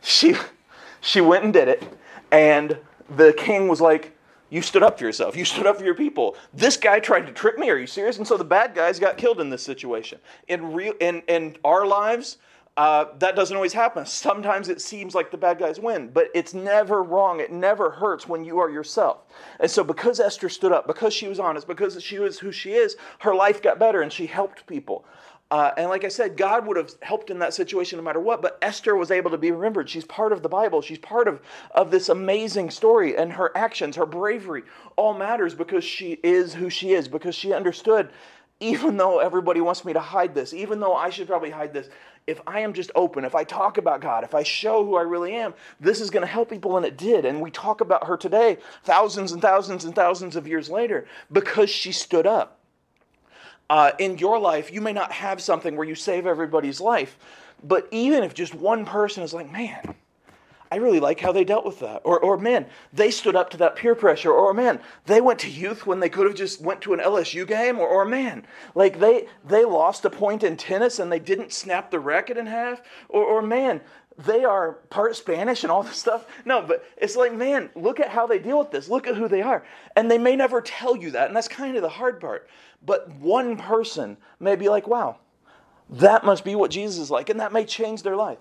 she, 0.02 0.36
she 1.02 1.20
went 1.20 1.44
and 1.44 1.52
did 1.52 1.68
it. 1.68 1.82
And 2.32 2.78
the 3.14 3.34
king 3.34 3.68
was 3.68 3.82
like, 3.82 4.15
you 4.50 4.62
stood 4.62 4.82
up 4.82 4.98
for 4.98 5.04
yourself. 5.04 5.36
You 5.36 5.44
stood 5.44 5.66
up 5.66 5.78
for 5.78 5.84
your 5.84 5.94
people. 5.94 6.36
This 6.54 6.76
guy 6.76 7.00
tried 7.00 7.26
to 7.26 7.32
trick 7.32 7.58
me. 7.58 7.70
Are 7.70 7.76
you 7.76 7.86
serious? 7.86 8.18
And 8.18 8.26
so 8.26 8.36
the 8.36 8.44
bad 8.44 8.74
guys 8.74 8.98
got 8.98 9.16
killed 9.16 9.40
in 9.40 9.50
this 9.50 9.62
situation. 9.62 10.18
In 10.48 10.72
real, 10.72 10.94
in 11.00 11.22
in 11.28 11.56
our 11.64 11.86
lives, 11.86 12.38
uh, 12.76 13.06
that 13.18 13.34
doesn't 13.34 13.56
always 13.56 13.72
happen. 13.72 14.04
Sometimes 14.04 14.68
it 14.68 14.82
seems 14.82 15.14
like 15.14 15.30
the 15.30 15.36
bad 15.38 15.58
guys 15.58 15.80
win, 15.80 16.08
but 16.08 16.28
it's 16.34 16.52
never 16.52 17.02
wrong. 17.02 17.40
It 17.40 17.50
never 17.50 17.90
hurts 17.90 18.28
when 18.28 18.44
you 18.44 18.58
are 18.58 18.68
yourself. 18.68 19.24
And 19.60 19.70
so, 19.70 19.82
because 19.82 20.20
Esther 20.20 20.50
stood 20.50 20.72
up, 20.72 20.86
because 20.86 21.14
she 21.14 21.26
was 21.26 21.40
honest, 21.40 21.66
because 21.66 22.02
she 22.02 22.18
was 22.18 22.38
who 22.38 22.52
she 22.52 22.72
is, 22.72 22.96
her 23.20 23.34
life 23.34 23.62
got 23.62 23.78
better 23.78 24.02
and 24.02 24.12
she 24.12 24.26
helped 24.26 24.66
people. 24.66 25.06
Uh, 25.50 25.70
and 25.76 25.88
like 25.88 26.04
I 26.04 26.08
said, 26.08 26.36
God 26.36 26.66
would 26.66 26.76
have 26.76 26.90
helped 27.02 27.30
in 27.30 27.38
that 27.38 27.54
situation 27.54 27.98
no 27.98 28.02
matter 28.02 28.18
what, 28.18 28.42
but 28.42 28.58
Esther 28.62 28.96
was 28.96 29.12
able 29.12 29.30
to 29.30 29.38
be 29.38 29.52
remembered. 29.52 29.88
She's 29.88 30.04
part 30.04 30.32
of 30.32 30.42
the 30.42 30.48
Bible. 30.48 30.82
She's 30.82 30.98
part 30.98 31.28
of, 31.28 31.40
of 31.72 31.92
this 31.92 32.08
amazing 32.08 32.70
story, 32.70 33.16
and 33.16 33.32
her 33.32 33.56
actions, 33.56 33.94
her 33.94 34.06
bravery, 34.06 34.64
all 34.96 35.14
matters 35.14 35.54
because 35.54 35.84
she 35.84 36.18
is 36.24 36.54
who 36.54 36.68
she 36.68 36.94
is, 36.94 37.06
because 37.06 37.36
she 37.36 37.52
understood, 37.52 38.10
even 38.58 38.96
though 38.96 39.20
everybody 39.20 39.60
wants 39.60 39.84
me 39.84 39.92
to 39.92 40.00
hide 40.00 40.34
this, 40.34 40.52
even 40.52 40.80
though 40.80 40.94
I 40.94 41.10
should 41.10 41.28
probably 41.28 41.50
hide 41.50 41.72
this, 41.72 41.90
if 42.26 42.40
I 42.44 42.60
am 42.60 42.72
just 42.72 42.90
open, 42.96 43.24
if 43.24 43.36
I 43.36 43.44
talk 43.44 43.78
about 43.78 44.00
God, 44.00 44.24
if 44.24 44.34
I 44.34 44.42
show 44.42 44.84
who 44.84 44.96
I 44.96 45.02
really 45.02 45.34
am, 45.34 45.54
this 45.78 46.00
is 46.00 46.10
going 46.10 46.22
to 46.22 46.26
help 46.26 46.50
people, 46.50 46.76
and 46.76 46.84
it 46.84 46.96
did. 46.96 47.24
And 47.24 47.40
we 47.40 47.52
talk 47.52 47.80
about 47.80 48.08
her 48.08 48.16
today, 48.16 48.58
thousands 48.82 49.30
and 49.30 49.40
thousands 49.40 49.84
and 49.84 49.94
thousands 49.94 50.34
of 50.34 50.48
years 50.48 50.68
later, 50.68 51.06
because 51.30 51.70
she 51.70 51.92
stood 51.92 52.26
up. 52.26 52.55
Uh, 53.68 53.92
in 53.98 54.18
your 54.18 54.38
life, 54.38 54.72
you 54.72 54.80
may 54.80 54.92
not 54.92 55.10
have 55.12 55.40
something 55.40 55.76
where 55.76 55.86
you 55.86 55.94
save 55.94 56.26
everybody's 56.26 56.80
life, 56.80 57.18
but 57.64 57.88
even 57.90 58.22
if 58.22 58.34
just 58.34 58.54
one 58.54 58.84
person 58.84 59.22
is 59.22 59.34
like, 59.34 59.50
man, 59.50 59.94
I 60.70 60.76
really 60.76 61.00
like 61.00 61.20
how 61.20 61.32
they 61.32 61.44
dealt 61.44 61.64
with 61.64 61.80
that. 61.80 62.02
Or, 62.04 62.18
or 62.18 62.36
man, 62.36 62.66
they 62.92 63.10
stood 63.10 63.36
up 63.36 63.50
to 63.50 63.56
that 63.58 63.76
peer 63.76 63.94
pressure. 63.94 64.32
Or 64.32 64.52
man, 64.52 64.80
they 65.06 65.20
went 65.20 65.38
to 65.40 65.50
youth 65.50 65.86
when 65.86 66.00
they 66.00 66.08
could 66.08 66.26
have 66.26 66.34
just 66.34 66.60
went 66.60 66.80
to 66.82 66.92
an 66.92 67.00
LSU 67.00 67.46
game. 67.46 67.78
Or, 67.78 67.86
or 67.86 68.04
man, 68.04 68.44
like 68.74 68.98
they 68.98 69.28
they 69.44 69.64
lost 69.64 70.04
a 70.04 70.10
point 70.10 70.42
in 70.42 70.56
tennis 70.56 70.98
and 70.98 71.10
they 71.10 71.18
didn't 71.18 71.52
snap 71.52 71.90
the 71.90 72.00
racket 72.00 72.36
in 72.36 72.46
half. 72.46 72.82
Or, 73.08 73.24
or 73.24 73.42
man, 73.42 73.80
they 74.18 74.44
are 74.44 74.72
part 74.90 75.14
Spanish 75.16 75.62
and 75.62 75.70
all 75.70 75.82
this 75.82 75.96
stuff. 75.96 76.26
No, 76.44 76.62
but 76.62 76.84
it's 76.96 77.16
like, 77.16 77.34
man, 77.34 77.70
look 77.74 78.00
at 78.00 78.08
how 78.08 78.26
they 78.26 78.38
deal 78.38 78.58
with 78.58 78.70
this. 78.70 78.88
Look 78.88 79.06
at 79.06 79.16
who 79.16 79.28
they 79.28 79.42
are. 79.42 79.64
And 79.94 80.10
they 80.10 80.18
may 80.18 80.36
never 80.36 80.60
tell 80.60 80.96
you 80.96 81.10
that. 81.12 81.28
And 81.28 81.36
that's 81.36 81.48
kind 81.48 81.76
of 81.76 81.82
the 81.82 81.88
hard 81.88 82.20
part. 82.20 82.48
But 82.84 83.10
one 83.16 83.56
person 83.56 84.16
may 84.40 84.56
be 84.56 84.68
like, 84.68 84.86
wow, 84.86 85.18
that 85.90 86.24
must 86.24 86.44
be 86.44 86.54
what 86.54 86.70
Jesus 86.70 86.98
is 86.98 87.10
like. 87.10 87.28
And 87.28 87.40
that 87.40 87.52
may 87.52 87.64
change 87.64 88.02
their 88.02 88.16
life. 88.16 88.38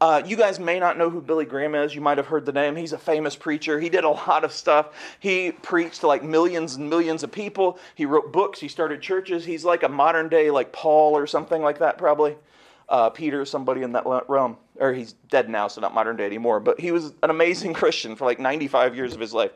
Uh, 0.00 0.20
you 0.26 0.36
guys 0.36 0.58
may 0.58 0.78
not 0.78 0.98
know 0.98 1.08
who 1.08 1.20
Billy 1.20 1.44
Graham 1.44 1.74
is. 1.74 1.94
You 1.94 2.00
might 2.00 2.18
have 2.18 2.26
heard 2.26 2.44
the 2.44 2.52
name. 2.52 2.76
He's 2.76 2.92
a 2.92 2.98
famous 2.98 3.36
preacher. 3.36 3.80
He 3.80 3.88
did 3.88 4.04
a 4.04 4.10
lot 4.10 4.44
of 4.44 4.52
stuff. 4.52 4.88
He 5.20 5.52
preached 5.52 6.00
to 6.00 6.08
like 6.08 6.22
millions 6.22 6.74
and 6.74 6.90
millions 6.90 7.22
of 7.22 7.30
people. 7.32 7.78
He 7.94 8.04
wrote 8.04 8.32
books. 8.32 8.60
He 8.60 8.68
started 8.68 9.00
churches. 9.00 9.44
He's 9.44 9.64
like 9.64 9.82
a 9.82 9.88
modern 9.88 10.28
day 10.28 10.50
like 10.50 10.72
Paul 10.72 11.16
or 11.16 11.26
something 11.26 11.62
like 11.62 11.78
that, 11.78 11.96
probably. 11.96 12.36
Uh, 12.88 13.10
Peter, 13.10 13.44
somebody 13.44 13.82
in 13.82 13.92
that 13.92 14.04
realm. 14.28 14.56
Or 14.78 14.92
he's 14.92 15.14
dead 15.30 15.48
now, 15.48 15.68
so 15.68 15.80
not 15.80 15.94
modern 15.94 16.16
day 16.16 16.26
anymore. 16.26 16.60
But 16.60 16.80
he 16.80 16.90
was 16.90 17.12
an 17.22 17.30
amazing 17.30 17.72
Christian 17.80 18.16
for 18.16 18.24
like 18.24 18.38
95 18.38 18.94
years 18.94 19.14
of 19.14 19.20
his 19.20 19.32
life. 19.32 19.52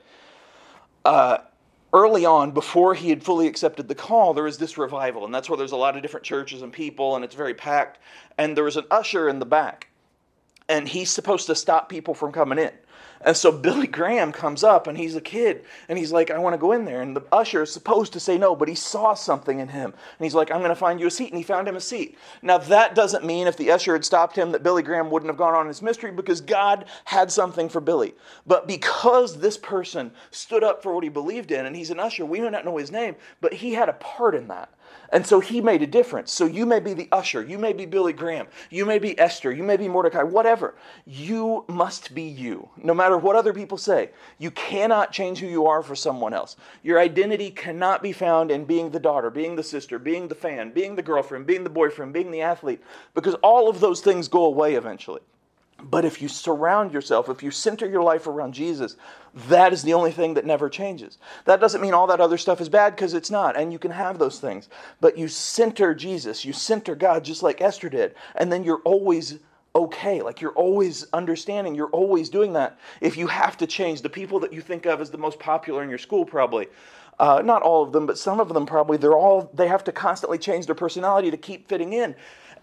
Uh, 1.05 1.39
early 1.93 2.25
on, 2.25 2.51
before 2.51 2.95
he 2.95 3.09
had 3.11 3.23
fully 3.23 3.47
accepted 3.47 3.89
the 3.89 3.95
call, 3.95 4.35
there 4.35 4.45
was 4.45 4.59
this 4.59 4.79
revival. 4.79 5.25
And 5.25 5.35
that's 5.35 5.49
where 5.49 5.57
there's 5.57 5.73
a 5.73 5.77
lot 5.77 5.97
of 5.97 6.03
different 6.03 6.25
churches 6.25 6.63
and 6.63 6.73
people, 6.73 7.17
and 7.17 7.25
it's 7.25 7.35
very 7.35 7.55
packed. 7.55 7.99
And 8.37 8.57
there 8.57 8.65
was 8.65 8.77
an 8.77 8.85
usher 8.91 9.29
in 9.29 9.39
the 9.39 9.47
back. 9.47 9.89
And 10.69 10.87
he's 10.87 11.11
supposed 11.11 11.47
to 11.47 11.55
stop 11.55 11.89
people 11.89 12.15
from 12.15 12.31
coming 12.31 12.59
in. 12.59 12.73
And 13.21 13.37
so 13.37 13.51
Billy 13.51 13.87
Graham 13.87 14.33
comes 14.33 14.63
up 14.63 14.87
and 14.87 14.97
he's 14.97 15.17
a 15.17 15.21
kid 15.21 15.65
and 15.89 15.99
he's 15.99 16.13
like, 16.13 16.31
I 16.31 16.39
want 16.39 16.55
to 16.55 16.59
go 16.59 16.73
in 16.73 16.85
there. 16.85 17.03
And 17.03 17.17
the 17.17 17.25
usher 17.33 17.63
is 17.63 17.73
supposed 17.73 18.13
to 18.13 18.21
say 18.21 18.39
no, 18.39 18.55
but 18.55 18.69
he 18.69 18.75
saw 18.75 19.15
something 19.15 19.59
in 19.59 19.69
him. 19.69 19.87
And 19.87 20.25
he's 20.25 20.35
like, 20.35 20.51
I'm 20.51 20.59
going 20.59 20.69
to 20.71 20.77
find 20.77 21.01
you 21.01 21.07
a 21.07 21.11
seat. 21.11 21.31
And 21.31 21.37
he 21.37 21.43
found 21.43 21.67
him 21.67 21.77
a 21.77 21.81
seat. 21.81 22.17
Now, 22.43 22.59
that 22.59 22.95
doesn't 22.95 23.25
mean 23.25 23.47
if 23.47 23.57
the 23.57 23.71
usher 23.71 23.93
had 23.93 24.05
stopped 24.05 24.37
him 24.37 24.53
that 24.53 24.63
Billy 24.63 24.83
Graham 24.83 25.11
wouldn't 25.11 25.31
have 25.31 25.37
gone 25.37 25.55
on 25.55 25.67
his 25.67 25.83
mystery 25.83 26.13
because 26.13 26.41
God 26.41 26.85
had 27.05 27.33
something 27.33 27.69
for 27.69 27.81
Billy. 27.81 28.15
But 28.47 28.69
because 28.69 29.39
this 29.39 29.59
person 29.59 30.13
stood 30.31 30.63
up 30.63 30.83
for 30.83 30.95
what 30.95 31.05
he 31.05 31.11
believed 31.11 31.51
in, 31.51 31.67
and 31.67 31.75
he's 31.75 31.91
an 31.91 32.01
usher, 32.01 32.25
we 32.25 32.41
may 32.41 32.51
not 32.51 32.65
know 32.65 32.77
his 32.77 32.93
name, 32.93 33.17
but 33.41 33.53
he 33.53 33.73
had 33.73 33.89
a 33.89 33.95
part 33.95 34.35
in 34.35 34.49
that. 34.49 34.71
And 35.11 35.27
so 35.27 35.41
he 35.41 35.61
made 35.61 35.83
a 35.83 35.87
difference. 35.87 36.33
So 36.33 36.45
you 36.45 36.67
may 36.67 36.81
be 36.81 36.93
the 36.93 37.09
usher, 37.13 37.43
you 37.43 37.59
may 37.59 37.73
be 37.73 37.87
Billy 37.87 38.13
Graham, 38.13 38.47
you 38.71 38.85
may 38.85 38.99
be 38.99 39.19
Esther, 39.19 39.51
you 39.51 39.63
may 39.63 39.77
be 39.77 39.89
Mordecai, 39.89 40.23
whatever. 40.23 40.75
You 41.07 41.65
must 41.67 42.15
be 42.15 42.23
you, 42.23 42.69
no 42.77 42.93
matter 42.93 43.17
what 43.17 43.37
other 43.37 43.55
people 43.55 43.79
say. 43.79 44.11
You 44.39 44.51
cannot 44.51 45.13
change 45.13 45.39
who 45.39 45.47
you 45.47 45.67
are 45.67 45.83
for 45.83 45.97
someone 45.97 46.35
else. 46.35 46.57
Your 46.83 46.99
identity 46.99 47.51
cannot 47.51 48.03
be 48.03 48.13
found 48.13 48.51
in 48.51 48.65
being 48.67 48.91
the 48.91 49.01
daughter, 49.01 49.31
being 49.31 49.57
the 49.57 49.63
sister, 49.63 49.99
being 49.99 50.29
the 50.29 50.35
fan, 50.35 50.73
being 50.73 50.95
the 50.95 51.03
girlfriend, 51.03 51.47
being 51.47 51.65
the 51.65 51.71
boyfriend, 51.71 52.13
being 52.13 52.31
the 52.31 52.43
athlete, 52.43 52.83
because 53.15 53.35
all 53.37 53.69
of 53.69 53.81
those 53.81 54.01
things 54.01 54.29
go 54.29 54.45
away 54.45 54.75
eventually. 54.75 55.23
But 55.83 56.05
if 56.05 56.21
you 56.21 56.29
surround 56.29 56.93
yourself, 56.93 57.29
if 57.29 57.43
you 57.43 57.51
center 57.51 57.89
your 57.89 58.03
life 58.03 58.27
around 58.27 58.53
Jesus, 58.53 58.97
that 59.47 59.73
is 59.73 59.83
the 59.83 59.95
only 59.95 60.11
thing 60.11 60.35
that 60.35 60.45
never 60.45 60.69
changes. 60.69 61.19
That 61.45 61.61
doesn't 61.61 61.81
mean 61.81 61.95
all 61.95 62.09
that 62.09 62.21
other 62.21 62.37
stuff 62.37 62.61
is 62.61 62.69
bad 62.69 62.97
because 62.97 63.15
it's 63.15 63.31
not, 63.31 63.57
and 63.57 63.73
you 63.73 63.79
can 63.79 63.93
have 63.93 64.19
those 64.19 64.41
things. 64.41 64.69
But 65.01 65.17
you 65.17 65.29
center 65.29 65.95
Jesus, 65.95 66.45
you 66.45 66.53
center 66.53 66.97
God 66.97 67.25
just 67.25 67.45
like 67.45 67.61
Esther 67.61 67.89
did, 67.89 68.17
and 68.35 68.51
then 68.51 68.65
you're 68.65 68.83
always 68.85 69.39
okay. 69.75 70.21
Like 70.21 70.41
you're 70.41 70.53
always 70.53 71.07
understanding, 71.13 71.77
you're 71.77 71.87
always 71.91 72.29
doing 72.29 72.55
that. 72.55 72.79
If 73.01 73.17
you 73.17 73.29
have 73.29 73.57
to 73.59 73.67
change 73.67 74.03
the 74.03 74.11
people 74.11 74.41
that 74.41 74.53
you 74.53 74.61
think 74.61 74.85
of 74.85 75.01
as 75.01 75.11
the 75.11 75.19
most 75.19 75.39
popular 75.39 75.85
in 75.85 75.89
your 75.89 75.99
school, 75.99 76.25
probably. 76.25 76.67
Uh, 77.21 77.43
not 77.45 77.63
all 77.63 77.83
of 77.83 77.93
them, 77.93 78.07
but 78.07 78.19
some 78.19 78.41
of 78.41 78.49
them 78.49 78.67
probably, 78.67 78.97
they're 78.97 79.17
all, 79.17 79.51
they 79.55 79.69
have 79.69 79.85
to 79.85 79.93
constantly 79.93 80.39
change 80.39 80.67
their 80.67 80.75
personality 80.75 81.31
to 81.31 81.37
keep 81.37 81.69
fitting 81.69 81.93
in. 81.93 82.15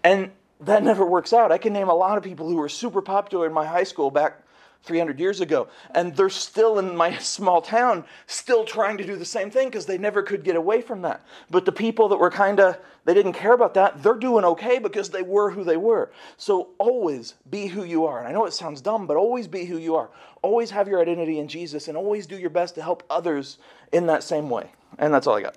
And 0.02 0.30
that 0.60 0.82
never 0.82 1.04
works 1.04 1.32
out. 1.32 1.52
I 1.52 1.58
can 1.58 1.72
name 1.72 1.88
a 1.88 1.94
lot 1.94 2.18
of 2.18 2.24
people 2.24 2.48
who 2.48 2.56
were 2.56 2.68
super 2.68 3.02
popular 3.02 3.46
in 3.46 3.52
my 3.52 3.66
high 3.66 3.84
school 3.84 4.10
back 4.10 4.42
300 4.86 5.18
years 5.18 5.40
ago, 5.40 5.68
and 5.94 6.14
they're 6.16 6.30
still 6.30 6.78
in 6.78 6.96
my 6.96 7.16
small 7.18 7.60
town, 7.60 8.04
still 8.26 8.64
trying 8.64 8.96
to 8.98 9.04
do 9.04 9.16
the 9.16 9.24
same 9.24 9.50
thing 9.50 9.68
because 9.68 9.86
they 9.86 9.98
never 9.98 10.22
could 10.22 10.44
get 10.44 10.56
away 10.56 10.80
from 10.80 11.02
that. 11.02 11.26
But 11.50 11.64
the 11.64 11.72
people 11.72 12.08
that 12.08 12.18
were 12.18 12.30
kind 12.30 12.60
of, 12.60 12.78
they 13.04 13.12
didn't 13.12 13.34
care 13.34 13.52
about 13.52 13.74
that, 13.74 14.02
they're 14.02 14.14
doing 14.14 14.44
okay 14.44 14.78
because 14.78 15.10
they 15.10 15.22
were 15.22 15.50
who 15.50 15.64
they 15.64 15.76
were. 15.76 16.10
So 16.36 16.68
always 16.78 17.34
be 17.50 17.66
who 17.66 17.84
you 17.84 18.06
are. 18.06 18.18
And 18.18 18.28
I 18.28 18.32
know 18.32 18.46
it 18.46 18.52
sounds 18.52 18.80
dumb, 18.80 19.06
but 19.06 19.16
always 19.16 19.48
be 19.48 19.64
who 19.64 19.78
you 19.78 19.96
are. 19.96 20.10
Always 20.42 20.70
have 20.70 20.88
your 20.88 21.00
identity 21.00 21.38
in 21.38 21.48
Jesus 21.48 21.88
and 21.88 21.96
always 21.96 22.26
do 22.26 22.38
your 22.38 22.50
best 22.50 22.76
to 22.76 22.82
help 22.82 23.02
others 23.10 23.58
in 23.92 24.06
that 24.06 24.22
same 24.22 24.48
way. 24.48 24.70
And 24.98 25.12
that's 25.12 25.26
all 25.26 25.36
I 25.36 25.42
got. 25.42 25.56